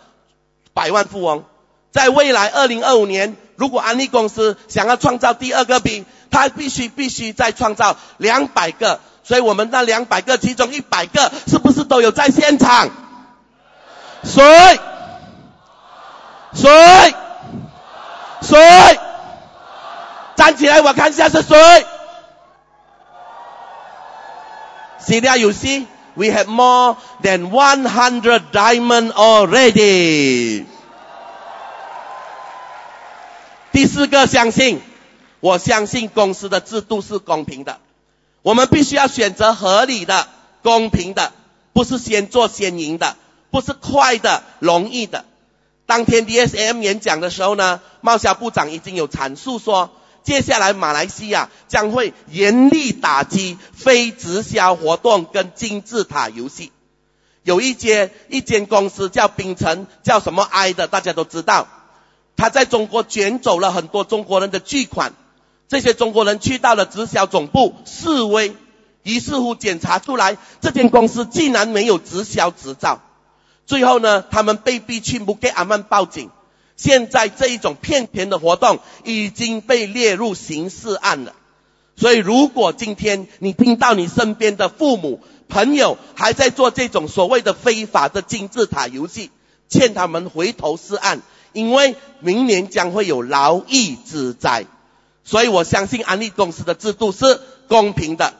[0.73, 1.43] 百万富翁。
[1.91, 8.99] 在未来二零二五年，如果安利公司想要创造第二个 B，它必须必须再创造两百个。
[9.23, 12.89] 所以我们那两百个其中一百个，是不是都有在现场？
[14.25, 14.79] 谁？
[16.53, 17.15] 谁？
[18.41, 18.99] 谁？
[20.35, 21.85] 站起来，我看一下是谁。
[24.99, 25.85] See that you see,
[26.15, 30.65] we have more than 100 diamond already.
[33.71, 34.81] 第四个，相信，
[35.41, 37.77] 我相信公司的制度是公平的。
[38.41, 40.27] 我们必须要选择合理的、
[40.63, 41.31] 公平的，
[41.73, 43.15] 不是先做先赢的，
[43.55, 45.23] 不是快的、容易的。
[45.85, 49.91] 当天 DSM 演讲的时候呢，贸销部长已经有阐述说，
[50.23, 56.73] 接下来马来西亚将会严厉打击非直销活动跟金字塔游戏。
[57.43, 61.69] 有一间一间公司叫冰城，叫什么 I 的，大家都知道。
[62.35, 65.13] 他在中国卷走了很多中国人的巨款，
[65.69, 68.53] 这些中国人去到了直销总部示威，
[69.03, 72.99] 于是乎检查出来，这间公司竟然没有直销执照。
[73.65, 76.29] 最后呢，他们被逼去穆给阿曼报警。
[76.75, 81.33] 现在这一种骗钱的活动已经被列入刑事案了。
[81.95, 89.31] 所以，如果今天你听到你身边的父母、朋友还在做这种所谓的非法的金字塔游戏，
[89.69, 91.21] 劝他们回头是岸。
[91.53, 94.65] 因为明年将会有劳役之灾，
[95.23, 98.33] 所以我相信安利公司的制度是公平的。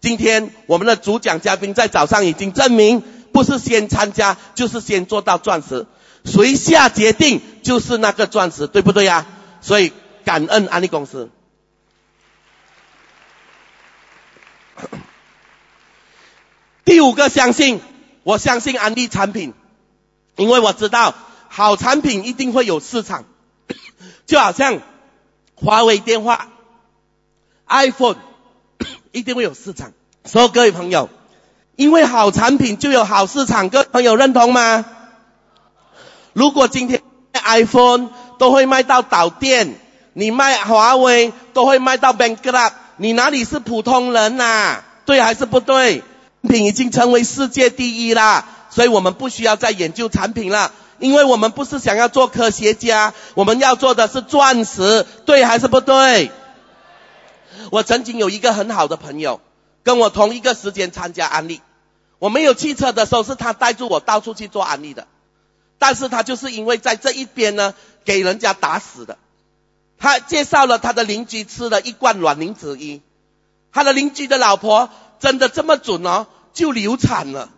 [0.00, 5.86] 今天我们的主讲嘉宾在早上已经证明，不是先参加就是先做到钻石，
[6.24, 9.26] 谁下决定就是那个钻石，对不对呀？
[9.60, 9.92] 所以
[10.24, 11.30] 感恩安利公司。
[16.84, 17.80] 第五个，相信
[18.22, 19.54] 我相信安利产品，
[20.36, 21.14] 因为我知道。
[21.50, 23.24] 好产品一定会有市场，
[24.26, 24.82] 就好像
[25.54, 26.50] 华为电话、
[27.66, 28.18] iPhone
[29.12, 29.94] 一定会有市场。
[30.26, 31.08] 所以各位朋友，
[31.78, 34.84] 因为好产品就有好市场，各位朋友认同吗？
[36.32, 37.00] 如果今天
[37.32, 39.78] iPhone 都会卖到倒店，
[40.12, 44.80] 你卖华为都会卖到 bankrupt，你哪里是普通人呐？
[45.04, 46.02] 对还是不对？
[46.42, 50.72] 产品已经成为世界第一啦，所以我们不需要再研究产品了。
[50.98, 56.32] 因为我们不是想要做科学家，我们要做的是钻石，对还是不对？
[57.70, 59.40] 我曾经有一个很好的朋友，
[59.84, 61.60] 跟我同一个时间参加安利。
[62.18, 65.06] 我没有汽车的时候，是他带住我到处去做安利的。
[65.78, 69.16] 但是他就是因为在这一边呢，给人家打死的。
[69.98, 73.00] 他介绍了他的邻居吃了一罐卵磷脂一，
[73.72, 74.90] 他的邻居的老婆
[75.20, 77.50] 真的这么准哦，就流产了。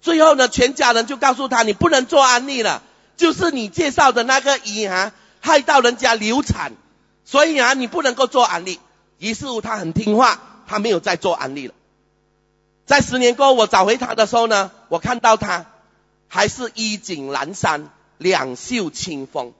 [0.00, 2.82] 最后呢，全家人就告诉他，你不能做安利了，
[3.16, 6.72] 就是你介绍的那个医啊，害到人家流产，
[7.24, 8.78] 所以啊，你不能够做安利。
[9.18, 11.74] 于是乎，他很听话，他没有再做安利了。
[12.86, 15.66] 在十年过后，我找回他的时候呢，我看到他
[16.28, 19.52] 还是衣锦阑珊，两袖清风，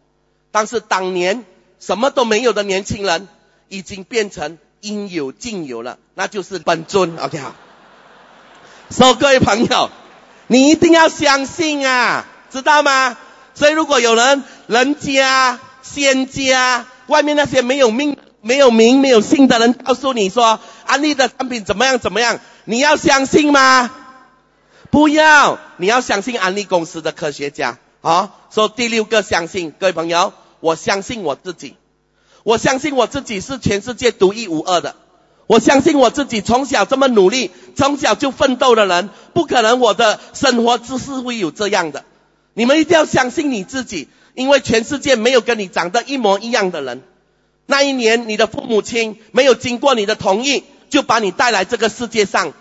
[0.53, 1.45] 但是当年
[1.81, 3.27] 什么都没有的年轻人，
[3.68, 7.18] 已经变成应有尽有了，那就是本尊。
[7.18, 7.55] OK 好。
[8.91, 9.91] 所以各位朋友，
[10.47, 13.18] 你一定要相信啊，知道吗？
[13.55, 23.92] 所以如果有人人家仙家外面那些没有命、没有名、没有姓的人告诉你说安利的产品怎么样怎么样，你要相信吗？
[24.90, 27.78] 不要，你要相信安利公司的科学家。
[28.00, 31.76] 好，说第六个相信，各位朋友，我相信我自己，
[32.42, 34.96] 我相信我自己是全世界独一无二的。
[35.46, 42.04] 我相信我自己从小这么努力，从小就奋斗的人，不可能我的生活姿势会有这样的。
[42.54, 47.04] 你们一定要相信你自己，因为全世界没有跟你长得一模一样的人。
[47.66, 52.53] 那一年你的父母亲没有经过你的同意，就把你带来这个世界上，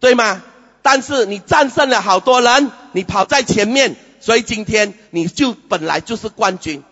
[0.00, 0.42] 对吗？
[0.82, 6.82] 但是你战胜了好多人，你跑在前面，所以今天你就本来就是冠军，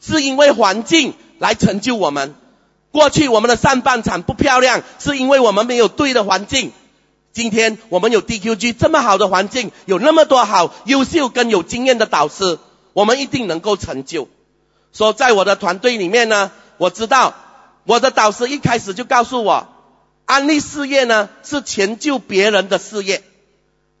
[0.00, 2.34] 是因为环境来成就我们。
[2.90, 6.72] 过去我们的上半场不漂亮，是因为我们没有对的环境。
[7.32, 12.58] 今天我们有 DQG 这么好的环境，有那么多好优秀跟有经验的导师，
[12.94, 14.28] 我们一定能够成就。
[14.92, 17.34] 说在我的团队里面呢，我知道
[17.88, 19.66] 我的导师一开始就告诉我，
[20.26, 23.22] 安利事业呢是成就别人的事业，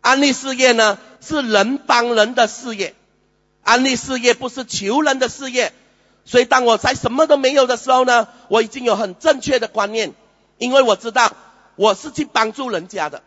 [0.02, 2.94] 安利事业呢是人帮人的事业，
[3.62, 5.72] 安利事业不是求人的事业。
[6.26, 10.12] 所以，当我在什么都没有的时候呢，我已经有很正确的观念，
[10.58, 11.32] 因为我知道
[11.74, 13.22] 我是去帮助人家的。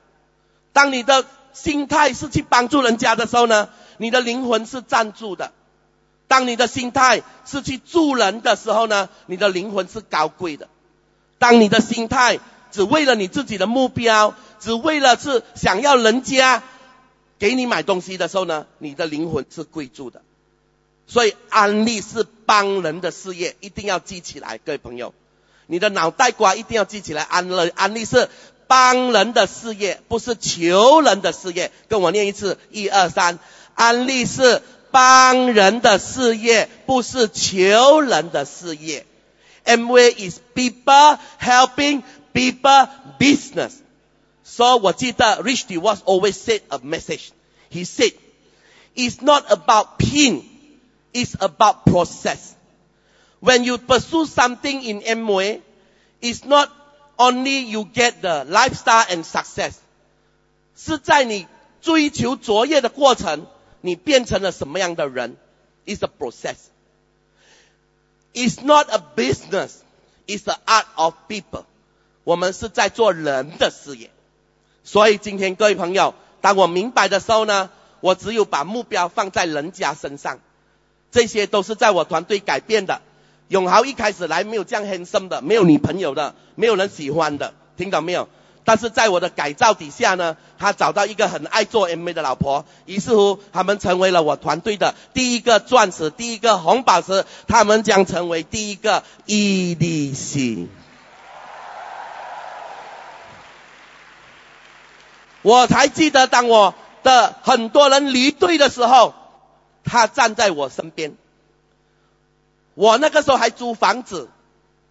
[0.73, 5.51] 当你的心态是去帮助人家的时候呢，你的灵魂是站住的；
[6.31, 10.67] 当你的心态是去助人的时候呢，你的灵魂是高贵的；
[11.39, 12.39] 当你的心态
[12.71, 16.63] 只为了你自己的目标，只为了是想要人家
[17.37, 20.21] 给你买东西的时候呢，你的灵魂是贵住的。
[21.05, 25.13] 所以安利是帮人的事业，一定要记起来，各位朋友，
[25.67, 27.23] 你的脑袋瓜一定要记起来。
[27.23, 28.29] 安乐安利是
[28.67, 31.73] 帮人的事业，不是求人的事业。
[31.89, 33.37] 跟我念一次，一二三，
[33.75, 39.06] 安利是帮人的事业，不是求人的事业。
[39.64, 42.02] Mway is people helping
[42.32, 43.72] people business。
[44.44, 47.30] 所以我记得 Rich DeVos always said a message.
[47.70, 48.14] He said,
[48.94, 50.44] "It's not about pin."
[51.12, 52.54] is about process.
[53.40, 55.62] When you pursue something in Mway,
[56.20, 56.70] it's not
[57.18, 59.72] only you get the lifestyle and success，
[60.76, 61.46] 是在你
[61.80, 63.46] 追求卓越的过程，
[63.81, 65.35] 你变成了什么样的人
[65.85, 66.55] ？Is a process.
[68.33, 69.71] It's not a business.
[70.27, 71.65] It's the art of people.
[72.23, 74.11] 我们是在做人的事业。
[74.83, 77.69] 所以今天各位朋友，当我明白的时候呢，
[77.99, 80.39] 我只有把目标放在人家身上。
[81.11, 83.01] 这些都是在我团队改变的。
[83.49, 88.29] 永豪一开始来没有这样 handsome 的，没有女朋友的，没有人喜欢的，听到没有？
[88.63, 100.67] 但是在我的改造底下呢，他找到一个很爱做 MV 的老婆，于是乎他们成为了我团队的第一个钻石，第一个红宝石，他们将成为第一个 EDC。
[105.41, 109.15] 我才记得，当我的很多人离队的时候。
[109.83, 111.17] 他站在我身边，
[112.75, 114.29] 我那个时候还租房子，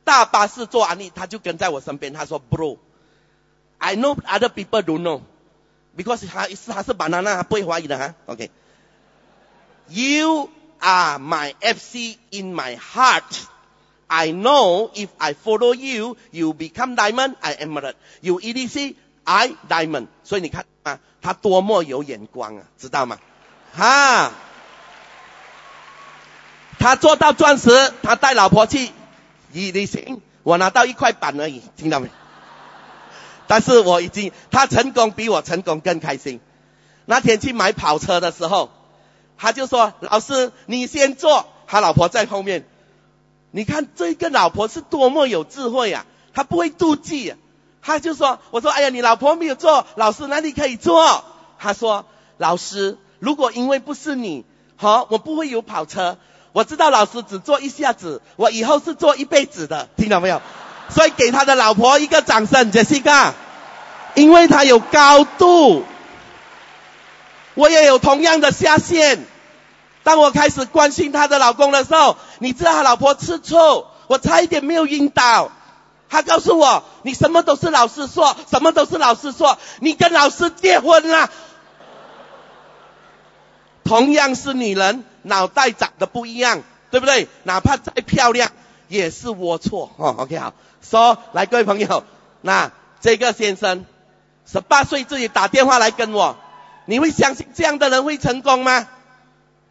[0.02, 2.12] 大巴士坐安利，他就跟在我身边。
[2.12, 2.78] 他说：“Bro
[3.80, 8.14] I know other people don't know，because 他是他是 banana，他不会怀疑的哈。
[8.26, 8.50] OK，You
[10.80, 13.46] are my FC in my heart.
[14.06, 17.36] I know if I follow you, you become diamond.
[17.40, 17.94] I emerald.
[18.20, 20.08] You EDC, I diamond.
[20.24, 23.18] 所以你看啊，他多么有眼光啊，知道吗？
[23.74, 24.32] 哈。”
[26.78, 28.90] 他做到钻石，他带老婆去
[29.52, 32.08] 旅行，我拿到一块板而已，听到没？
[33.50, 36.38] 但是我已经，他成功比我成功更开心。
[37.04, 38.70] 那天去买跑车的时候，
[39.36, 42.64] 他就说：“老师，你先坐，他老婆在后面。”
[43.50, 46.06] 你看这个老婆是多么有智慧啊！
[46.32, 47.34] 他不会妒忌，
[47.82, 51.24] 他就说：“我说，哎呀，你老婆没有坐，老师哪里可以坐。”
[51.58, 52.04] 他说
[52.38, 54.44] ：“老师，如果因为不是你，
[54.76, 56.18] 好，我不会有跑车。”
[56.52, 60.40] 我知道老师只做一下子，我以后是做一辈子的，听到没有？
[60.94, 63.32] 所以给他的老婆一个掌声，Jessica，
[64.14, 65.84] 因为他有高度，
[67.54, 69.24] 我也有同样的下限。
[70.02, 75.50] 当我开始关心他的老公的时候，你知道他老婆吃醋，我差一点没有晕倒。
[76.08, 81.30] 他告诉我，你什么都是老师说，什么都是老师说，你跟老师结婚了。
[83.84, 85.04] 同样是女人。
[85.22, 87.28] 脑袋长得不一样，对不对？
[87.42, 88.50] 哪怕再漂亮，
[88.88, 89.90] 也是龌龊。
[89.98, 90.54] 哦，OK 好。
[90.80, 92.04] 说，来各位朋友，
[92.40, 93.84] 那这个先生
[94.46, 96.36] 十八岁自己打电话来跟我，
[96.86, 98.88] 你会相信这样的人会成功吗？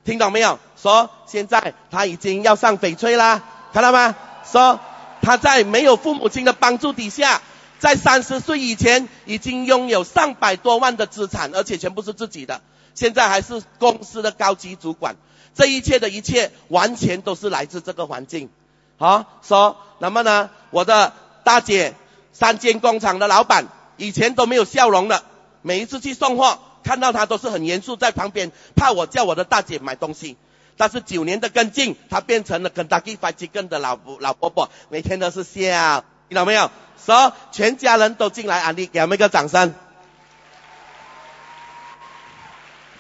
[0.05, 0.59] 听懂没有？
[0.81, 3.43] 说现在他已经要上翡翠啦，
[3.73, 4.15] 看到吗？
[4.49, 4.79] 说
[5.21, 7.41] 他在没有父母亲的帮助底下，
[7.79, 12.61] 在三十岁以前已经拥有上百多万的资产，而且全部是自己的。
[12.95, 15.17] 现在还是公司的高级主管，
[15.53, 18.49] 这一切的一切完全都是来自这个环境。
[18.97, 21.93] 好，说那么呢，我的大姐
[22.33, 25.23] 三间工厂的老板以前都没有笑容的，
[25.61, 26.59] 每一次去送货。
[26.81, 30.37] 看到他都是很严肃，在旁边怕我叫我的大姐买东西。
[30.77, 36.71] 但是九年的跟进，他变成了跟大 i 发 n 的老老伯伯，每天都是笑，听到没有？
[37.05, 39.75] 说全家人都进来安利，给他们一个掌声。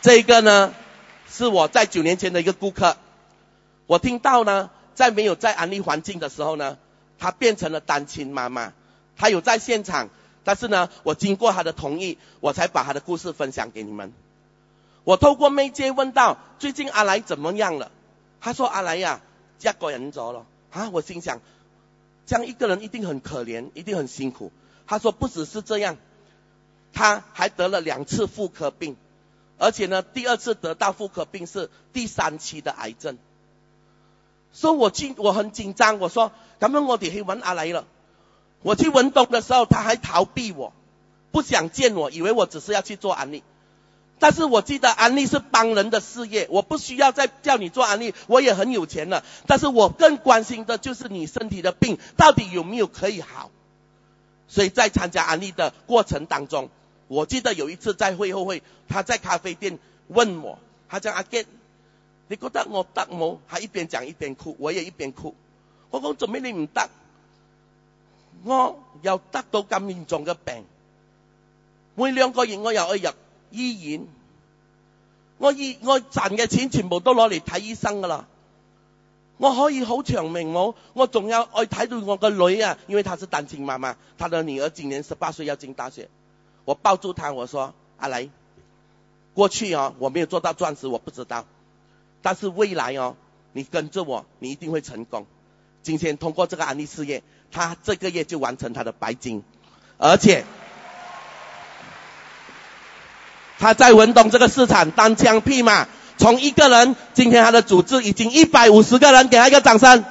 [0.01, 0.73] 这个呢，
[1.29, 2.97] 是我在九年前的一个顾客。
[3.87, 6.77] 我听到呢，在没有在安利环境的时候呢，
[7.19, 8.73] 他变成了单亲妈妈，
[9.17, 10.09] 他有在现场。
[10.43, 14.13] 但是呢，我经过他的同意，我才把他的故事分享给你们。
[15.03, 17.91] 我透过媒介问到最近阿来怎么样了？
[18.41, 19.21] 他说阿来呀，
[19.59, 20.45] 一个人走了。
[20.71, 21.41] 啊，我心想，
[22.25, 24.51] 这样一个人一定很可怜，一定很辛苦。
[24.87, 25.97] 他说不只是这样，
[26.93, 28.95] 他还得了两次妇科病，
[29.57, 33.17] 而且呢，第二次得到妇科病是第三期的癌症。
[34.51, 35.99] 所以我紧，我很紧张。
[35.99, 37.85] 我说，咁样我哋去揾阿来了。
[38.61, 40.73] 我去文东的时候，他还逃避我，
[41.31, 43.43] 不想见我，以为我只是要去做安利。
[44.21, 49.23] 但是我记得安利是帮人的事业，我不需要再叫你做安利，我也很有钱了。
[49.47, 53.49] 但是我更关心的就是你身体的病到底有没有可以好。
[54.49, 56.69] 所以在参加安利的过程当中，
[57.07, 61.45] 我记得有一次在会后会，他在咖啡店问我，他讲阿杰，
[62.29, 63.39] 你觉得我得冇？
[63.47, 65.35] 他一边讲一边哭，我也一边哭。
[65.89, 66.89] 我讲做咩你唔得？
[68.43, 70.63] 我又得到咁严重嘅病，
[71.95, 73.11] 每两个月我又去入
[73.51, 74.07] 医院，
[75.39, 78.27] 我医我赚嘅钱全部都攞嚟睇医生噶啦。
[79.37, 86.07] 我可以好长命冇，我仲有爱睇到我个女啊，因为她是单亲妈妈，她的女儿今年十八岁要进大学，
[86.63, 88.29] 我抱住她我说阿雷，
[89.33, 91.45] 过去啊我没有做到钻石我不知道，
[92.21, 93.15] 但是未来哦
[93.53, 95.25] 你跟着我你一定会成功。
[95.81, 97.23] 今天通过这个安利事业。
[97.51, 99.41] 他这个月就完成他的白金，
[99.97, 100.45] 而且
[103.57, 110.05] 他在文东这个市场单枪匹马，从一个人，今天他的组织已经一百五十个人，给他一个掌声。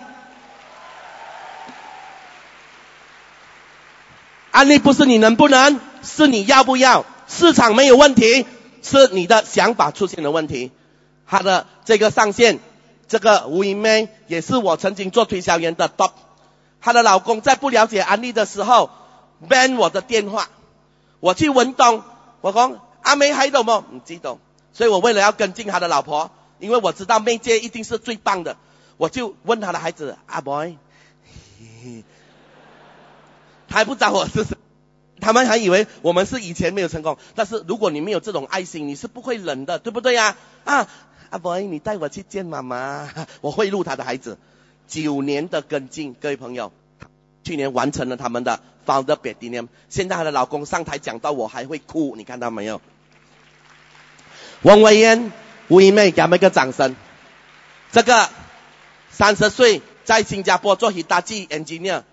[4.50, 7.06] 安利不是你能不能，是你要不要。
[7.28, 8.46] 市场没有问题，
[8.82, 10.72] 是你的想法出现了问题。
[11.28, 12.58] 他的这个上线，
[13.06, 16.12] 这个吴英妹也是我曾经做推销员的 top。
[16.80, 18.90] 她的老公在不了解安利的时候
[19.48, 20.48] ，ban 我的电话。
[21.20, 22.02] 我去文东，
[22.40, 23.80] 我讲阿妹喺度冇？
[23.80, 24.38] 唔知道。
[24.72, 28.56] 所以我为了要跟进他的老婆，因为我知道妹姐一定是最棒的，
[28.96, 30.78] 我就问他的孩子阿 boy，
[33.68, 34.56] 他还不知我是谁，
[35.20, 37.18] 他们还以为我们是以前没有成功。
[37.34, 40.36] 但是如果你没有这种爱心，你是不会忍的，对不对呀？
[40.64, 40.86] 啊，
[41.30, 43.08] 阿伯你带我去见妈妈，
[43.42, 44.38] 我贿赂他的孩子。
[44.86, 46.72] 九年的跟进，各位朋友，
[47.44, 52.80] 去年完成了他们的 founder b e d i n 现在她的老公上台讲到我还会哭，你看到没有？
[54.62, 55.30] 王维嫣、
[55.68, 56.96] 吴一妹，给他们一个掌声。
[57.92, 58.30] 这个
[59.10, 62.04] 三十岁在新加坡做 Hitachi engineer，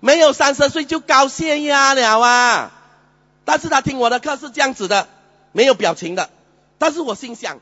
[0.00, 2.72] 没有三十岁就高血压了啊！
[3.46, 5.08] 但是他听我的课是这样子的，
[5.52, 6.28] 没有表情的。
[6.76, 7.60] 但是我心想，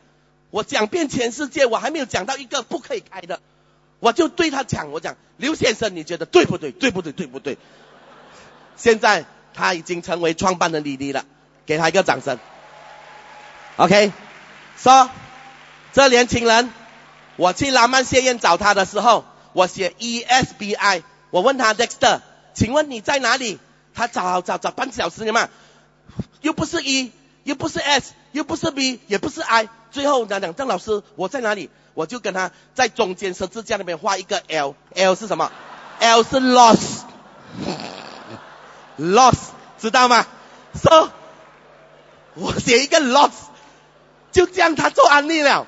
[0.51, 3.41] 我讲遍全世界，我还没有讲到一个不可以开的。
[3.99, 6.71] 我就对他讲，我讲刘先生，你觉得对不对？
[6.73, 7.13] 对不对？
[7.13, 7.59] 对不对？
[8.77, 9.25] 现在
[9.55, 11.25] 他已经成为创办的李丽了，
[11.65, 12.39] 给他一个掌声。
[13.77, 14.13] OK，
[14.77, 15.11] 说
[15.93, 16.71] 这年轻人，
[17.37, 22.21] 我去拉曼谢宴找他的时候，我写 ESBI，我问他 Dexter，
[22.55, 23.59] 请问你在哪里？
[23.95, 25.49] 他找找找半小时，你嘛，
[26.43, 27.13] 又不是 E，
[27.45, 31.71] 又不是 S，又不是 B，也不是 I，最后讲讲郑老师，我在哪里？
[31.95, 35.51] 我就跟他在中间十字架那边画一个 L，L 是什么
[36.01, 36.99] ？L 是 loss，loss
[39.81, 40.27] 知道吗？
[40.75, 41.09] 说，
[42.35, 43.31] 我写一个 loss，
[44.33, 45.67] 就这样他做安利了，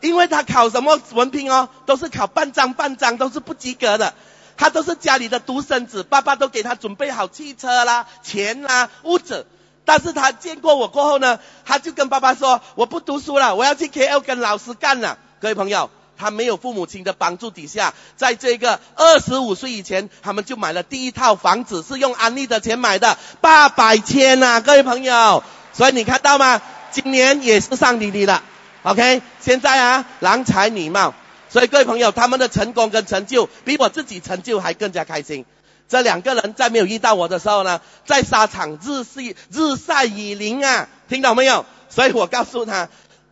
[0.00, 4.14] 因为他考什么文凭哦，都是考半张半张，都是不及格的，
[4.56, 9.48] 他都是家里的独生子，爸爸都给他准备好汽车啦、钱啦、屋子。
[9.84, 25.42] 但是他见过我过后呢，他就跟爸爸说：“我不读书了，我要去 KL 跟老师干了。”各位朋友，他没有父母亲的帮助底下，在这个二十五岁以前，他们就买了第一套房子，是用安利的钱买的，八百千呐，各位朋友。
[25.72, 26.60] 所以你看到吗？
[26.92, 28.42] 今年也是上滴滴了
[28.82, 29.22] ，OK？
[29.40, 31.14] 现在啊，郎才女貌，
[31.48, 35.46] 所以各位朋友，他们的成功跟成就，比我自己成就还更加开心。
[35.92, 39.20] 这两个人在没有遇到我的时候呢，在沙场日晒
[39.50, 41.66] 日晒雨淋啊，听到没有？
[41.90, 42.88] 所以我告诉他，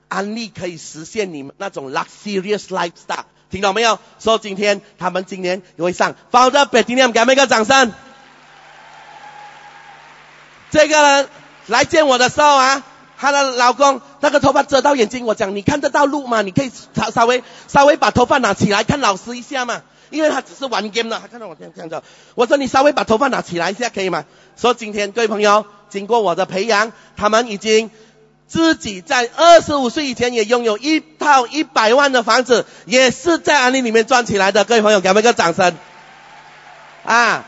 [0.08, 3.98] 安利可以实现你们那种 luxurious lifestyle，听到没有？
[4.18, 7.94] 说今天他们今年会上 Founder Platinum，给他们一个掌声。
[10.70, 11.28] 这个人
[11.66, 12.82] 来见我的时候啊，
[13.16, 16.42] 她的老公那个头发遮到眼睛，我讲你看得到路吗？
[16.42, 19.80] 你可以稍稍微稍微把头发拿起来看老师一下嘛。
[20.10, 22.02] 因为他只是玩 game 的，他看到我这样这样子，
[22.34, 24.24] 我说你稍微把头发拿起来一下可以吗？
[24.56, 27.90] 说今天各位朋友，经过我的培养，他们已经
[28.46, 34.64] 自己在二十五岁以前也拥有一套一百万的房子，也是在安利里面赚起来的。
[34.64, 35.76] 各位朋友，给我们一个掌声。
[37.04, 37.44] 啊，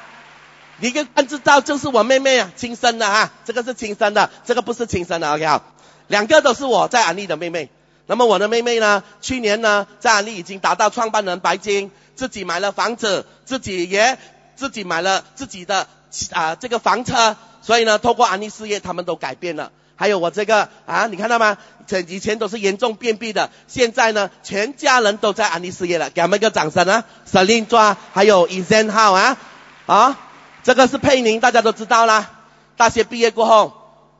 [0.80, 5.62] 一个看知道就是我妹妹啊，亲生的啊，这个是亲生的，这个不是亲生的，OK 好，
[6.06, 7.68] 两个都是我在安利的妹妹。
[8.06, 11.90] 那么我的妹妹呢，去年呢在安利已经达到创办人白金。
[12.14, 14.18] 自己买了房子，自己也
[14.54, 15.88] 自己买了自己的
[16.32, 19.72] 啊这个房车，所以呢，透过安利事业，他们都改变了。
[19.96, 21.56] 还有我这个啊，你看到吗？
[21.86, 29.38] 这以前都是严重便秘的，现在呢，全家人都在安利事业了，给他们一个掌声啊 s e l i n 抓，还有 e z e n 号啊
[29.86, 30.18] 啊，
[30.62, 32.30] 这个是佩宁，大家都知道啦。
[32.76, 33.72] 大学毕业过后，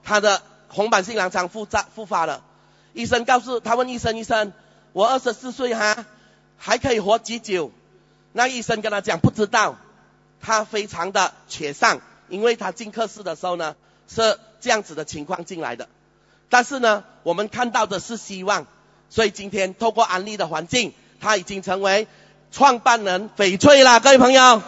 [0.03, 2.41] 他的红斑性狼疮复发复发了，
[2.93, 4.53] 医生告诉他问医生医生，
[4.93, 6.05] 我二十四岁哈，
[6.59, 7.71] 还可以活几久？
[8.33, 9.77] 那医生跟他讲不知道，
[10.41, 13.77] 他非常的沮丧，因为他进科室的时候呢
[14.09, 15.89] 是这样子的情况进来的，
[16.49, 18.67] 但是呢我们看到的是希望，
[19.11, 22.07] 所以今天透过安利的环境，他已经成为
[22.51, 24.63] 创办人翡翠啦，各位朋友，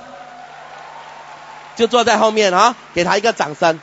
[1.77, 3.81] 就坐在后面啊，给他一个掌声。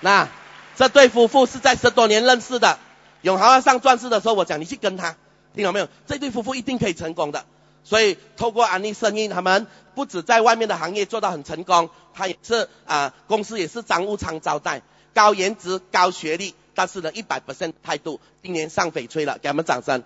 [0.00, 0.28] 那
[0.76, 2.78] 这对夫妇是在十多年认识的，
[3.24, 5.16] 永豪要上钻石的时候，我讲你去跟他，
[5.54, 5.88] 听到没有？
[6.06, 7.46] 这对夫妇一定可以成功的。
[7.82, 14.82] 所以透过安利生意，他们不止在外面的行业做到很成功，他也是啊，公司也是商务舱招待，
[15.14, 20.02] 高颜值、高学历，但是呢，一百 percent 态度，今年上翡翠了，给他们掌声。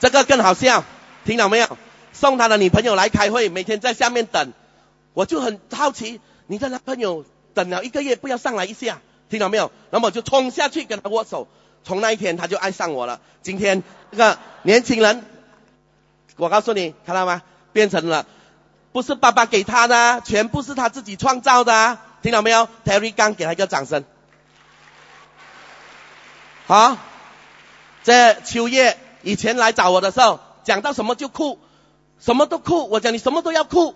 [0.00, 0.84] 这个更好笑，
[1.24, 1.78] 听到没有？
[2.12, 4.52] 送他的女朋友来开会，每天在下面等，
[5.14, 7.24] 我就很好奇，你的男朋友
[7.54, 9.72] 等了一个月，不要上来一下，听到没有？
[9.90, 11.48] 那么就冲下去跟他握手，
[11.84, 13.20] 从那一天他就爱上我了。
[13.40, 15.24] 今天这个年轻人。
[16.36, 17.42] 我告诉你，看到吗？
[17.72, 18.24] 变成了，
[18.92, 24.04] 不是爸爸给他的，全部是他自己创造的，听到没有？Terry 刚给他一个掌声。
[26.66, 26.96] 好，
[28.02, 31.58] 这秋叶以前来找我的时候，讲到什么就哭，
[32.18, 32.88] 什么都哭。
[32.88, 33.94] 我讲你什么都要哭，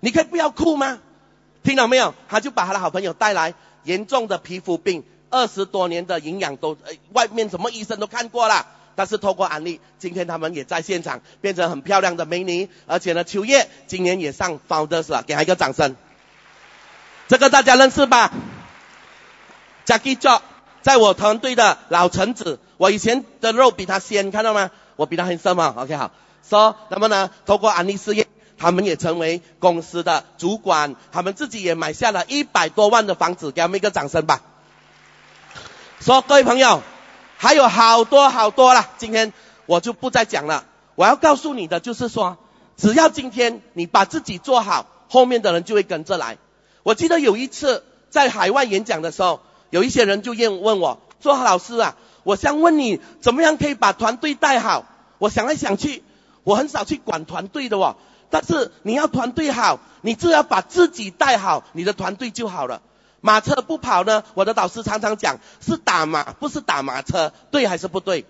[0.00, 0.98] 你可以不要哭吗？
[1.62, 2.14] 听到没有？
[2.28, 3.54] 他就把他的好朋友带来，
[3.88, 6.76] 严重的皮肤病，二十多年的营养都，
[7.12, 8.66] 外面什么医生都看过了。
[8.94, 15.96] 但是透过安利，今天他们也在现场变成很漂亮的美女，而且呢，秋叶今年也上 Founders 了，给他一个掌声。
[17.28, 18.32] 这个大家认识吧
[19.86, 20.42] ？Jackie Jo，
[20.82, 24.70] 在我团队的老臣子，我以前的肉比他鲜，看到吗？
[24.96, 25.74] 我比他很深嘛。
[25.78, 26.10] OK 好，
[26.42, 28.26] 说那么呢，透过安利事业，
[28.58, 34.42] 他们也成为公司的主管，他们自己也买下了一百多万的房子，给他们一个掌声吧。
[36.00, 36.82] 说各位朋友。
[37.40, 39.32] 还有好多好多了，今天
[39.66, 40.64] 我就不再讲了。
[40.96, 42.36] 我要告诉你的就是说，
[42.76, 46.36] 只要今天你把自己做好，后面的人就会跟着来。
[46.82, 49.38] 我记得有一次在海外演讲的时候，
[49.70, 51.94] 有一些人就问问我说：“老师啊，
[52.24, 54.84] 我想问你，怎么样可以把团队带好？”
[55.18, 56.02] 我想来想去，
[56.42, 57.94] 我很少去管团队的哦。
[58.30, 62.82] 但是你要团队好，你只要把自己带好，你的团队就好了。
[63.20, 64.22] 马车不跑呢？
[64.34, 68.24] 我的导师常常讲，是打马，不是打马车，对还是不对？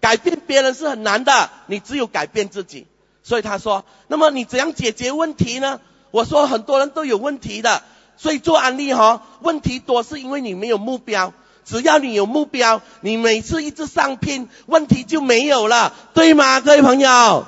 [0.00, 2.86] 改变别人是很难的，你只有改变自己。
[3.22, 5.80] 所以他说，那么你怎样解决问题呢？
[6.10, 7.82] 我说很多人都有问题的，
[8.18, 11.32] 所以做安利哈，问题多是因为你没有目标。
[11.64, 16.60] 只要你有目标，你每次一直上拼，问题就没有了，对吗？
[16.60, 17.46] 各位朋友，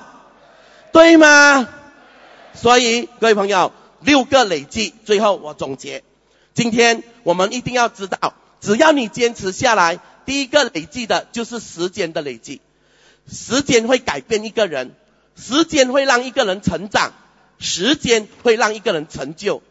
[0.92, 1.68] 对吗？
[2.56, 6.02] 所以各位朋友，六个累计，最后我总结。
[6.54, 12.62] 今天我们一定要知道，只要你坚持下来，第一个累计的就是时间的累计。
[13.30, 14.94] 时间会改变一个人，
[15.36, 17.12] 时间会让一个人成长，
[17.58, 19.62] 时间会让一个人成就。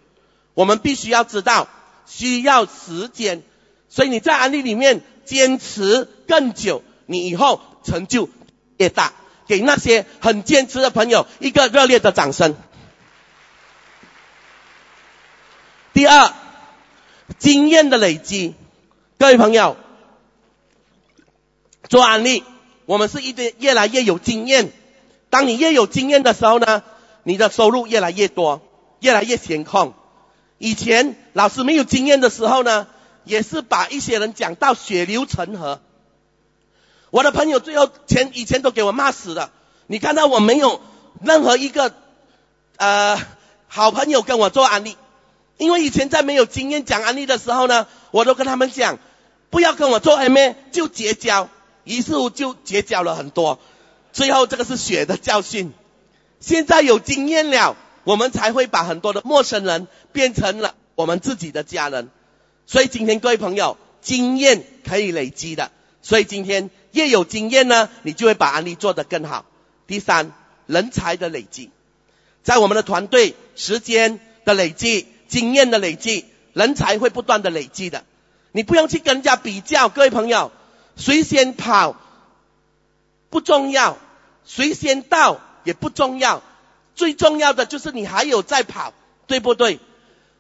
[0.54, 1.68] 我们必须要知道，
[2.06, 3.42] 需要时间，
[3.90, 8.30] 所以你在安利里面坚持更久，你以后成就
[8.78, 9.14] 越大。
[9.48, 12.56] 给那些很坚持的朋友一个热烈的掌声。
[15.96, 16.34] 第二，
[17.40, 18.54] 经验的累积，
[19.18, 19.78] 各位朋友，
[21.88, 22.44] 做案例，
[22.86, 24.74] 我们是一定越来越有经验。
[25.30, 26.84] 当你越有经验的时候呢，
[27.24, 28.62] 你的收入越来越多，
[29.00, 29.94] 越来越显控。
[30.58, 32.88] 以前老师没有经验的时候呢，
[33.24, 35.80] 也是把一些人讲到血流成河。
[37.10, 39.50] 我的朋友最后前以前都给我骂死了。
[39.88, 40.82] 你看到我没有
[41.22, 41.94] 任何一个
[42.76, 43.18] 呃
[43.70, 44.98] 好朋友跟我做安利，
[45.58, 49.00] 因为以前在没有经验讲安利的时候呢，我都跟他们讲
[49.50, 51.50] 不要跟我做 MA 就结交，
[51.84, 53.60] 于是乎就结交了很多。
[54.12, 55.74] 最后这个是血的教训。
[56.40, 62.10] 现在有经验了，我们才会把很多的陌生人变成了我们自己的家人。
[62.66, 65.72] 所以今天各位朋友，经验可以累积的。
[66.02, 69.46] 所以今天越有经验呢，你就会把安利做得更好。
[69.88, 70.34] 第三，
[70.68, 71.72] 人才的累积，
[72.44, 78.04] 在我们的团队，时间的累积，经验的累积，人才会不断的累积的。
[78.52, 80.52] 你不用去跟人家比较，各位朋友，
[80.96, 81.96] 谁先跑
[83.30, 83.98] 不重要，
[84.46, 86.42] 谁先到也不重要，
[86.96, 88.94] 最重要的就是你还有在跑，
[89.28, 89.80] 对不对？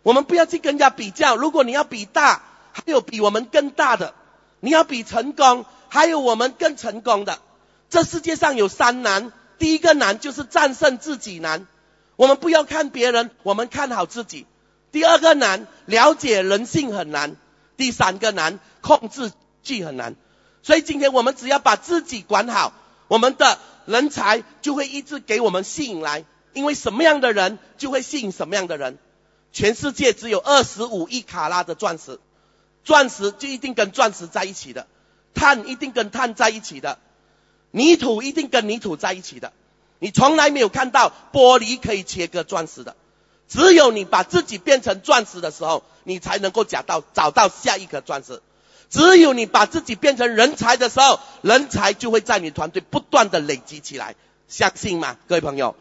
[0.04, 1.36] 我们不要去跟人家比较。
[1.36, 4.14] 如果你要比大，还有比我们更大的；
[4.60, 7.40] 你要比成功，还有我们更成功的。
[7.90, 11.68] 这世界上有三难，第一个难就是战胜自己难。
[12.16, 14.46] 我们不要看别人，我们看好自己。
[14.96, 17.36] 第二个难，了解人性很难。
[17.76, 20.16] 第三个难，控制剧很难。
[20.64, 22.72] 所以今天我们只要把自己管好，
[23.10, 26.24] 我们的人才就会一直给我们吸引来。
[26.54, 28.98] 因为什么样的人就会吸引什么样的人。
[29.52, 32.18] 全世界只有二十五亿卡拉的钻石，
[32.86, 34.88] 钻石就一定跟钻石在一起的，
[35.34, 37.00] 碳一定跟碳在一起的。
[37.72, 39.52] 泥土一定跟泥土在一起的，
[40.00, 42.96] 你从来没有看到玻璃可以切割钻石的，
[43.48, 48.42] 只有你把自己变成钻石的时候，你才能够找到找到下一颗钻石。
[48.90, 54.16] 只有你把自己变成人才的时候，人才就会在你团队不断的累积起来，
[54.48, 55.76] 相信吗，各位朋友？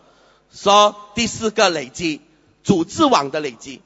[0.52, 2.20] 说第四个累积，
[2.62, 3.82] 组织网的累积，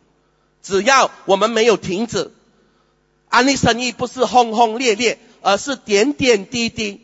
[0.63, 2.31] 只要我们没有停止，
[3.29, 7.01] 安利生意不是轰轰烈烈，而是点点滴滴。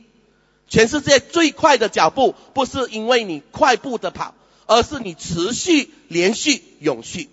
[0.68, 4.34] 全世界最快的脚步，不是因为你快步的跑，
[4.66, 7.28] 而是你持续、连续、永续。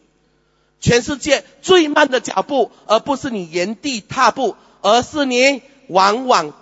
[0.79, 6.53] 全世界最慢的脚步，而不是你原地踏步，而是你往往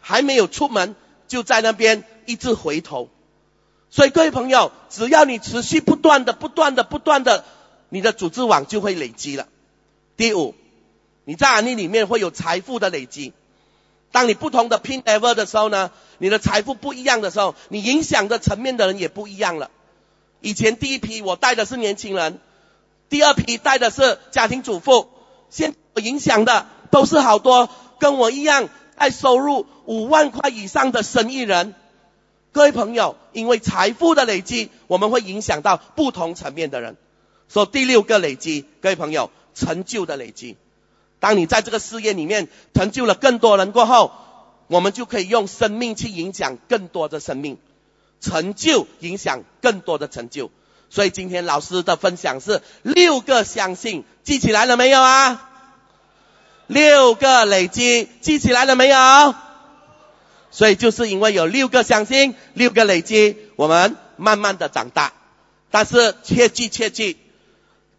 [0.00, 0.96] 还没有出门，
[1.28, 3.10] 就在那边一直回头。
[3.90, 7.44] 所以各位朋友，只要你持续不断的、不断的、不断的，
[7.90, 9.48] 你的组织网就会累积了。
[10.16, 10.54] 第五，
[11.24, 13.34] 你在案例里面会有财富的累积。
[14.12, 19.70] 当你不同的 pin level 的时候呢，你的财富不一样的时候，你影响的层面的人也不一样了。
[20.42, 22.38] 以前第一批我带的是年轻人，
[23.08, 25.08] 第二批带的是家庭主妇，
[25.48, 31.74] 现我影响的都是好多跟我一样爱收入五万块以上的生意人。
[32.50, 36.96] 各位朋友，因为财富的累积，我们会影响到不同层面的人。
[37.48, 40.56] 说第六个累积，各位朋友，成就的累积。
[41.20, 44.10] 当你在这个事业里面成就了更多人过后，
[44.66, 47.58] 我们就可以用生命去影响更多的生命，
[48.22, 50.50] 成就影响更多的成就。
[50.88, 55.50] 所以今天老师的分享是六个相信，记起来了没有啊？
[56.66, 59.34] 六个累积，记起来了没有？
[60.50, 65.12] 所以就是因为有六个相信，六个累积，我们慢慢的长大。
[65.70, 67.18] 但是切记切记，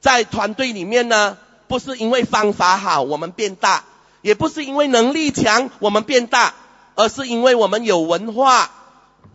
[0.02, 1.38] 在团队里面呢。
[1.66, 3.86] 不是因为方法好我们变大，
[4.22, 6.54] 也不是因为能力强我们变大，
[6.94, 8.70] 而是因为我们有文化。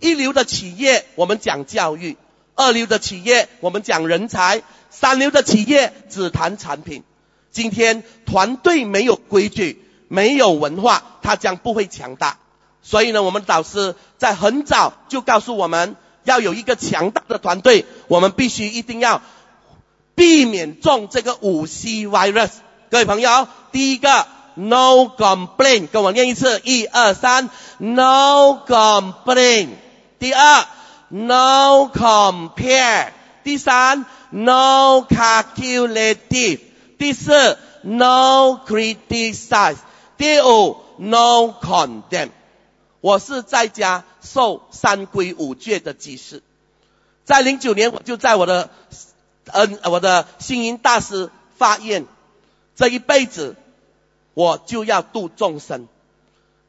[0.01, 2.17] 一流的企业我们讲教育，
[2.55, 7.03] 二流的企业我们讲人才，三流的企业只谈产品。
[7.51, 12.39] 今天团队没有规矩，没有文化，它将不会强大。
[12.83, 19.23] 所以呢，我们导师在很早就告诉我们要有一个强大的团队，我们必须一定要。
[20.15, 22.51] 避免中这个五 C virus，
[22.91, 24.27] 各位朋友，第一个
[24.58, 29.70] no complain，跟我念一次，一二三，no complain。
[30.20, 30.66] 第二
[31.10, 33.12] no compare。
[33.44, 36.60] 第三 no calculative。
[36.98, 39.78] 第四 no criticize。
[40.18, 42.30] 第五 no condemn。
[43.02, 46.42] 我是在家受三规五戒的记事，
[47.26, 48.70] 在零九年我就在我的。
[49.46, 52.06] 嗯，我的星云大师发愿，
[52.78, 53.58] 这一辈子
[54.39, 55.89] 我就要度众生，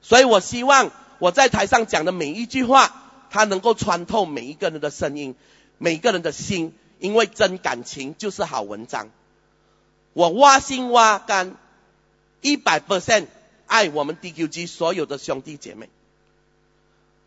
[0.02, 0.90] 所以我希望
[1.20, 5.36] 我在台上讲的每一句话，它能够穿透每一个人的声音，
[5.78, 9.10] 每个人的心，因为真感情就是好文章。
[10.14, 11.58] 我挖心挖肝，
[12.42, 13.28] 一百 percent
[13.68, 15.90] 爱我们 DQG 所有的兄弟姐妹。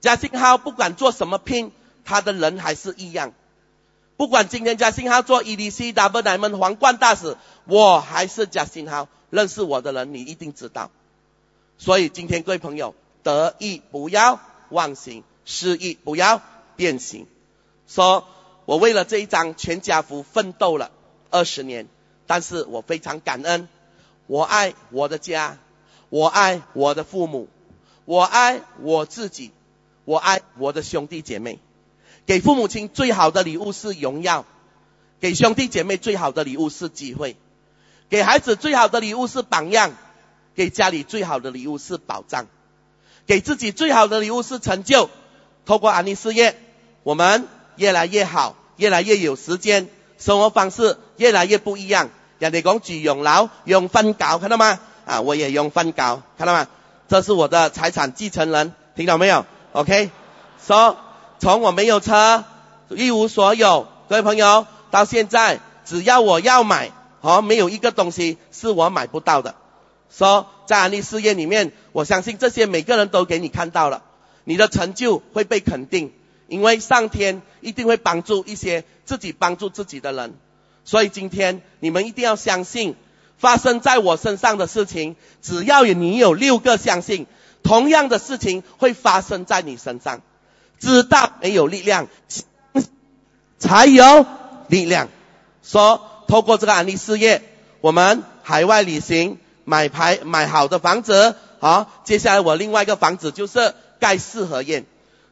[0.00, 1.70] 嘉兴号不管做什么拼，
[2.04, 3.32] 他的人还是一样。
[4.16, 7.36] 不管今天嘉兴号做 EDC Double Diamond 皇冠大使，
[7.66, 9.06] 我还是嘉兴号。
[9.32, 10.90] 认识我的人，你一定知道。
[11.78, 16.42] 所以今天各位朋友，得意不要忘形，失意不要
[16.76, 17.26] 变形。
[17.88, 18.26] 说
[18.66, 20.90] 我为了这一张全家福奋斗了
[21.30, 21.88] 二十年，
[22.26, 23.68] 但是我非常感恩。
[24.26, 25.56] 我爱我的家，
[26.10, 27.48] 我爱我的父母，
[28.04, 29.50] 我爱我自己。
[30.04, 31.58] 我爱我的兄弟姐妹，
[32.26, 34.44] 给父母亲最好的礼物是荣耀，
[35.20, 37.36] 给兄弟姐妹最好的礼物是机会，
[38.12, 39.92] 给孩子最好的礼物是榜样，
[40.54, 42.44] 给家里最好的礼物是保障，
[43.26, 45.08] 给自己最好的礼物是成就。
[45.64, 46.60] 透过安利事业，
[47.04, 49.88] 我们越来越好，越来越有时间，
[50.18, 52.10] 生活方式越来越不一样。
[52.38, 54.78] 人哋讲住养老用瞓觉，看到吗？
[55.06, 56.68] 啊，我也用瞓觉，看到吗？
[57.08, 60.10] 这是我的财产继承人，听到没有？OK，
[60.62, 60.98] 说
[61.38, 62.44] 从我没有车，
[62.90, 66.90] 一无所有，各位朋友，到现在只要我要买，
[67.22, 69.54] 好，没有一个东西是我买不到的。
[70.10, 74.02] 说在安利事业里面，我相信这些每个人都给你看到了，
[74.42, 76.12] 你的成就会被肯定，
[76.48, 80.34] 因为上天一定会帮助一些自己帮助自己的人。
[80.84, 82.96] 所以今天你们一定要相信，
[83.38, 87.26] 发生在我身上的事情，只要你有六个相信。
[87.62, 90.22] 同样的事情会发生在你身上，
[90.80, 92.08] 知道没有力量，
[93.60, 94.26] 才有
[94.66, 95.08] 力量。
[95.62, 97.42] 说透过这个安利事业，
[97.82, 104.86] 我们海外旅行买牌买好的房子，好，接下来我另外一个房子就是盖四合院，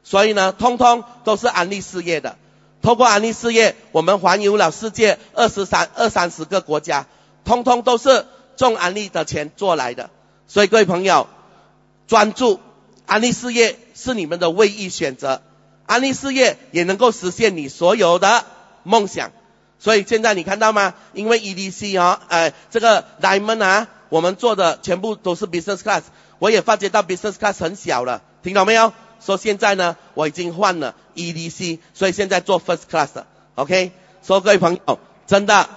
[0.04, 2.36] 所以呢，通通都是安利事业的。
[2.82, 7.06] 透过安利事业，我们环游了世界二十三二三十个国家，
[7.46, 8.26] 通通都是
[8.58, 10.10] 中安利的钱做来的。
[10.48, 11.28] 所以各位朋友。
[12.08, 12.60] 专注
[13.06, 15.40] 安利事业是你们的唯一选择，
[15.86, 18.44] 安利事业也能够实现你所有的
[18.82, 19.30] 梦想。
[19.80, 20.94] 所以现在你看到吗？
[21.14, 26.02] 因为 EDC 啊，哎，这个 Diamond 啊，我们做的全部都是 Business Class，
[26.38, 28.92] 我也发觉到 Business Class 很小了，听到没有？
[29.20, 33.92] 说现在呢，我已经换了 EDC，所以现在做 First Class，OK？
[34.22, 35.68] 说各位朋友，真的，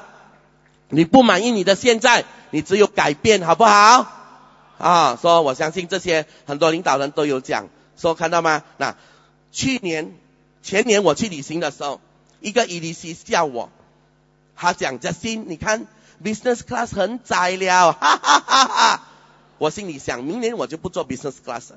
[0.90, 4.06] 你不满意你的现在，你只有改变，好不好？
[4.78, 8.64] 啊，说我相信这些很多领导人都有讲，说看到吗？
[8.78, 8.96] 那
[9.52, 10.14] 去年、
[10.62, 12.02] 前年我去旅行的时候，
[12.40, 13.70] 一个 EDC 叫我，
[14.56, 15.88] 他讲嘉欣，你看
[16.24, 19.08] business class 很窄了，哈哈哈哈。
[19.58, 21.72] 我心里想，明年我就不做 business class，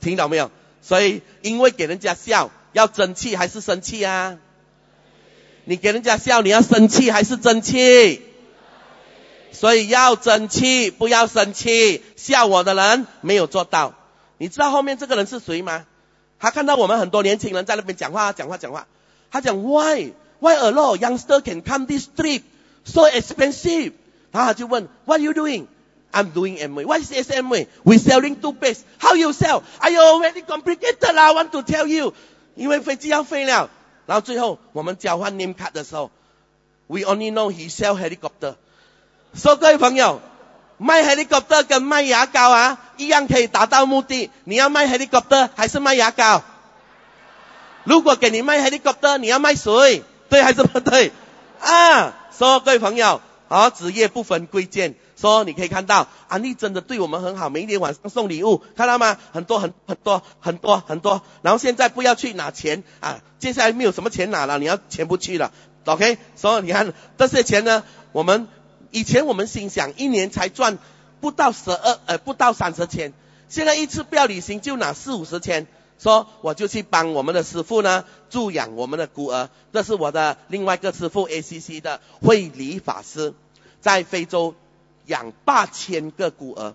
[0.00, 0.50] 听到没有？
[0.82, 4.38] 所以因为给人家笑，要争气还是生气啊？
[5.64, 8.22] 你给人家笑，你要生气还是争气？
[9.52, 12.02] 所以要争气，不要生气。
[12.16, 13.94] 笑我的人没有做到。
[14.36, 15.86] 你知道后面这个人是谁吗？
[16.38, 18.86] 他看到我们很多年轻人在那边讲话，讲话，讲话。
[19.30, 20.12] 他讲 Why
[20.43, 22.43] Why a lot youngster can come this trip
[22.85, 23.93] so expensive？
[24.31, 25.67] 然后他就问 What are you doing?
[26.11, 26.83] I'm doing MA.
[26.83, 27.67] What is SMA?
[27.83, 28.81] We selling toothpaste.
[28.99, 29.61] How you sell?
[29.79, 31.33] 哎呦，very complicated 啦！
[31.33, 32.13] Want to tell you？
[32.55, 33.69] 因为飞机要飞了。
[34.05, 36.09] 然后最后我们交换 name card 的时候，
[36.87, 38.55] We only know he sell helicopter。
[39.35, 40.21] 说各位朋友，
[40.77, 44.31] 卖 helicopter 跟卖牙膏啊，一样可以达到目的。
[44.45, 46.41] 你要卖 helicopter 还是卖牙膏？
[47.83, 50.03] 如果给你卖 helicopter，你要卖谁？
[50.28, 51.12] 对还是不对？
[51.60, 54.94] 啊，说各位朋友，好，职业不分贵贱。
[55.16, 59.16] 说你可以看到，安利真的对我们很好，每一天晚上送礼物，看到吗？
[59.32, 61.22] 很多很很多很多很多。
[61.42, 65.52] 然后现在不要去拿钱啊，接下来没有什么钱拿了，你要钱不去了。
[65.84, 68.48] OK，所以你看这些钱呢，我们。
[68.90, 70.78] 以前我们心想一年才赚
[71.20, 73.12] 不到十二呃不到三十千，
[73.48, 75.66] 现在一次不要旅行就拿四五十千，
[75.98, 83.32] 说我就去帮我们的师傅呢助养我们的孤儿，这是我的另外一个师傅 ACC 的慧理法师，
[83.80, 84.54] 在非洲
[85.06, 86.74] 养八千个孤儿，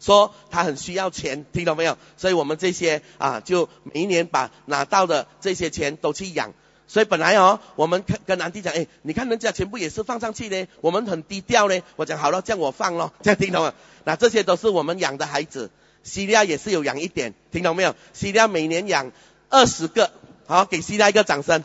[0.00, 1.96] 说他很需要钱，听到没有？
[2.16, 6.52] 所以我们这些啊就每年把拿到的这些钱都去养。
[6.90, 11.78] 所以本来哦，我们跟跟南帝讲，哎，你看人家全部也是放上去的，我们很低调呢。
[11.96, 13.74] 我讲好了，这样我放咯，这样听懂吗？
[14.04, 15.70] 那这些都是我们养的孩子，
[16.02, 17.94] 西利亚也是有养一点，听懂没有？
[18.12, 19.12] 西利亚每年养
[19.50, 20.10] 二十个，
[20.46, 21.64] 好，给西利亚一个掌声。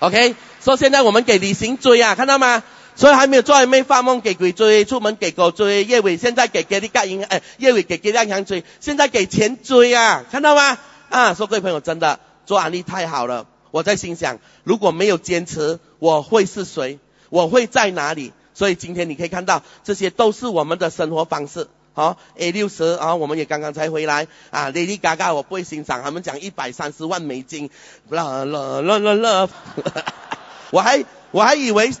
[0.00, 2.62] OK，说现在我们给李行追啊，看到吗？
[2.94, 10.78] 所以还没有做还没发梦给鬼追，出门给狗追，叶伟现在给给你盖银哎，叶伟给给亮强追，现在给钱追啊，看到吗？
[11.08, 16.98] 啊，说各位朋友真的做安利太好了，我在心想如果没有坚持，我会是谁？
[17.30, 18.32] 我会在哪里？
[18.54, 21.68] 所以今天你可以看到，这些都是我们的生活方式。
[21.98, 27.70] 好，A 六十啊，我们也刚刚才回来啊，Lady Gaga 我不会欣赏，他们讲一百三十万美金，
[28.08, 29.48] 啦啦啦啦啦，
[30.70, 31.92] 我还我还以为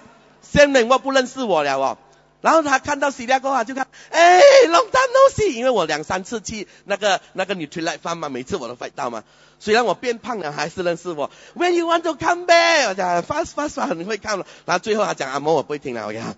[0.52, 1.98] Sam 我不认识我了哦，
[2.42, 4.38] 然后他看到 C 列过后就看，哎
[4.68, 9.24] ，Long time no see，因为我两三次去那个那个 Nutrilite f a r 嘛，每次我都快到嘛，
[9.58, 11.28] 虽然我变胖了，还是认识我。
[11.56, 12.88] When you want to come back？
[12.90, 16.36] 我讲 fast fast fast，你会看了，然后最后他讲阿嬷我不会听了，我讲，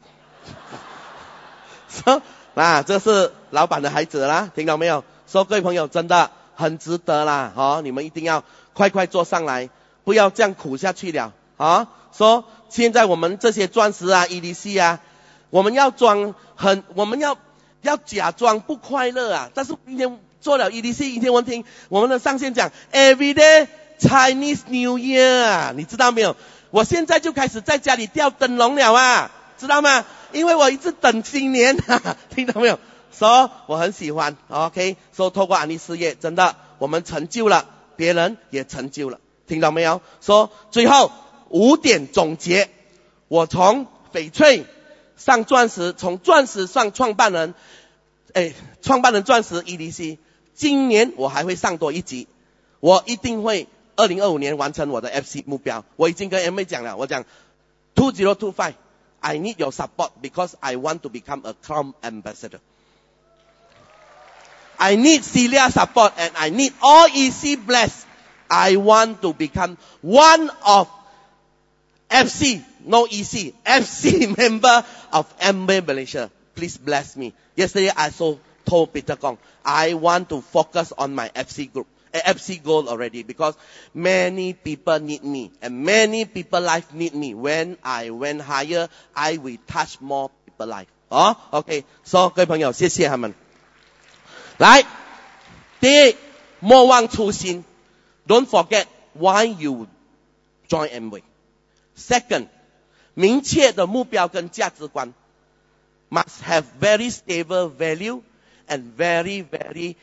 [1.93, 2.23] 说。
[2.55, 5.05] 啊，这是老板的孩子啦，听到没有？
[5.27, 8.43] 说各位朋友，真的很值得啦，哦，你们一定要
[8.73, 9.71] 快快坐上来，
[10.05, 11.89] 不要这样苦下去了，啊！
[12.13, 15.01] 说现在我们这些钻石啊、EDC 啊，
[15.51, 17.39] 我们要装很，我们要
[17.83, 19.51] 要假装不快乐啊。
[19.55, 23.69] 但是今天做了 EDC，一天我听我们的上线讲，Everyday
[24.01, 26.35] Chinese New Year 啊，你知道没有？
[26.71, 30.05] 我现在就开始在家里吊灯笼了啊，知道吗？
[30.33, 31.77] 因为我一直等新年，
[32.35, 32.79] 听到没有？
[33.13, 34.97] 说我很喜欢，OK？
[35.13, 37.67] 说透过安利事业，真的我们成就了，
[37.97, 40.01] 别人也成就了，听到没有？
[40.21, 41.11] 说最后
[41.49, 42.71] 五点总结，
[43.29, 44.65] 我从翡翠
[45.17, 47.55] 上钻石，从钻石上创办人，
[48.33, 50.19] 哎，创办人钻石 EDC，
[50.55, 52.29] 今年我还会上多一级，
[52.79, 53.67] 我一定会
[53.97, 57.25] 二零二五年完成我的 FC 目标，我已经跟 M A 讲了，我讲
[57.95, 58.75] two zero two five。
[59.23, 62.61] I need your support because I want to become a Crown ambassador.
[64.79, 68.07] I need Celia support and I need all EC bless.
[68.49, 70.89] I want to become one of
[72.11, 76.31] FC, no EC, FC member of MBA Malaysia.
[76.55, 77.35] Please bless me.
[77.57, 82.64] Yesterday I so told Peter Kong, I want to focus on my FC group FC
[82.64, 83.56] goal already because
[83.94, 87.34] many people need me and many people life need me.
[87.34, 90.88] When I went higher, I will touch more people life.
[91.12, 91.84] Oh, okay.
[92.04, 93.34] So 各位朋友，谢谢他们。
[94.58, 94.86] 来，
[95.82, 96.16] 第一，
[96.60, 97.66] 莫忘初心。
[98.28, 99.88] Don't forget why you
[100.68, 101.22] join Amway.
[101.98, 102.48] Second，
[103.14, 105.14] 明确的目标跟价值观，
[106.10, 108.22] must have very stable value
[108.68, 109.96] and very very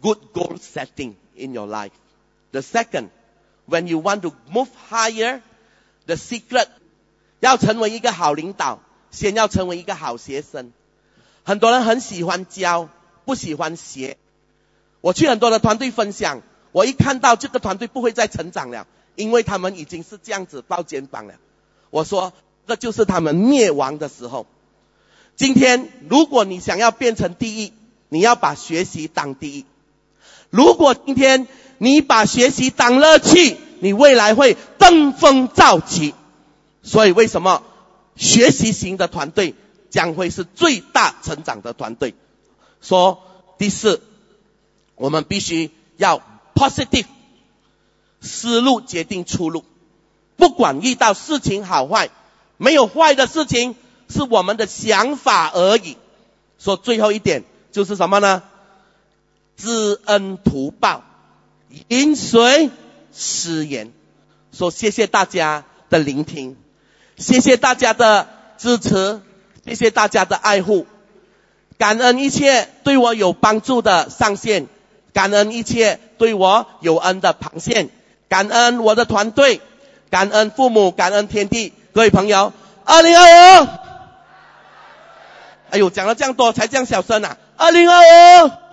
[0.00, 1.92] good goal setting in your life.
[2.52, 3.10] The second,
[3.66, 5.40] when you want to move higher,
[6.06, 6.68] the secret
[7.40, 8.80] 要成为一个好领导，
[9.10, 10.72] 先要成为一个好学生。
[11.44, 12.88] 很多人很喜欢教，
[13.24, 14.16] 不喜欢学。
[15.00, 16.42] 我去很多的团队分享，
[16.72, 21.34] 我一看到这个团队不会再成长了，因为他们已经是这样子抱肩膀了。
[21.90, 22.32] 我说，
[22.66, 24.46] 这就是他们灭亡的时候。
[25.36, 27.72] 今天，如果你想要变成第一，
[28.08, 29.64] 你要把学习当第一。
[30.50, 31.46] 如果今天
[31.78, 36.14] 你把学习当乐趣，你未来会登峰造极。
[36.82, 37.62] 所以为什么
[38.16, 39.54] 学习型的团队
[39.90, 42.14] 将会是最大成长的团队？
[42.80, 43.22] 说
[43.58, 44.02] 第四，
[44.94, 46.22] 我们必须要
[46.54, 47.06] positive，
[48.20, 49.64] 思路决定出路。
[50.36, 52.10] 不管遇到事情好坏，
[52.56, 53.76] 没有坏的事情，
[54.08, 55.96] 是我们的想法而已。
[56.58, 58.42] 说最后一点就是什么呢？
[59.58, 61.02] 知恩图报，
[61.88, 62.70] 饮水
[63.12, 63.92] 思源。
[64.52, 66.56] 说谢谢大家的聆听，
[67.16, 69.20] 谢谢大家的支持，
[69.66, 70.86] 谢谢大家的爱护，
[71.76, 74.66] 感恩一切对我有帮助的上线，
[75.12, 77.88] 感恩一切对我有恩的螃蟹，
[78.28, 79.60] 感恩我的团队，
[80.08, 81.72] 感恩父母，感恩天地。
[81.92, 82.52] 各位朋友，
[82.84, 83.68] 二零二五，
[85.70, 87.36] 哎呦，讲了这样多，才这样小声啊！
[87.56, 88.67] 二零二五。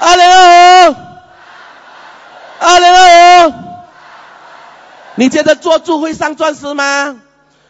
[0.00, 0.96] 二零二五，
[2.58, 3.54] 二零二五，
[5.16, 7.20] 你觉得做住会上钻石吗？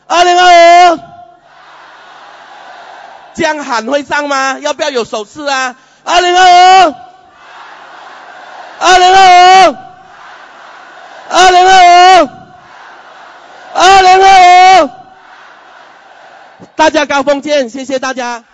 [0.06, 1.00] 二零二五，
[3.34, 4.58] 这样喊会上吗？
[4.60, 5.74] 要不要有手势啊？
[6.04, 6.94] 二零二五，
[8.78, 9.76] 二零二五，
[11.30, 12.28] 二零二五，
[13.74, 14.90] 二零二五，
[16.76, 18.44] 大家高峰见，谢谢大家。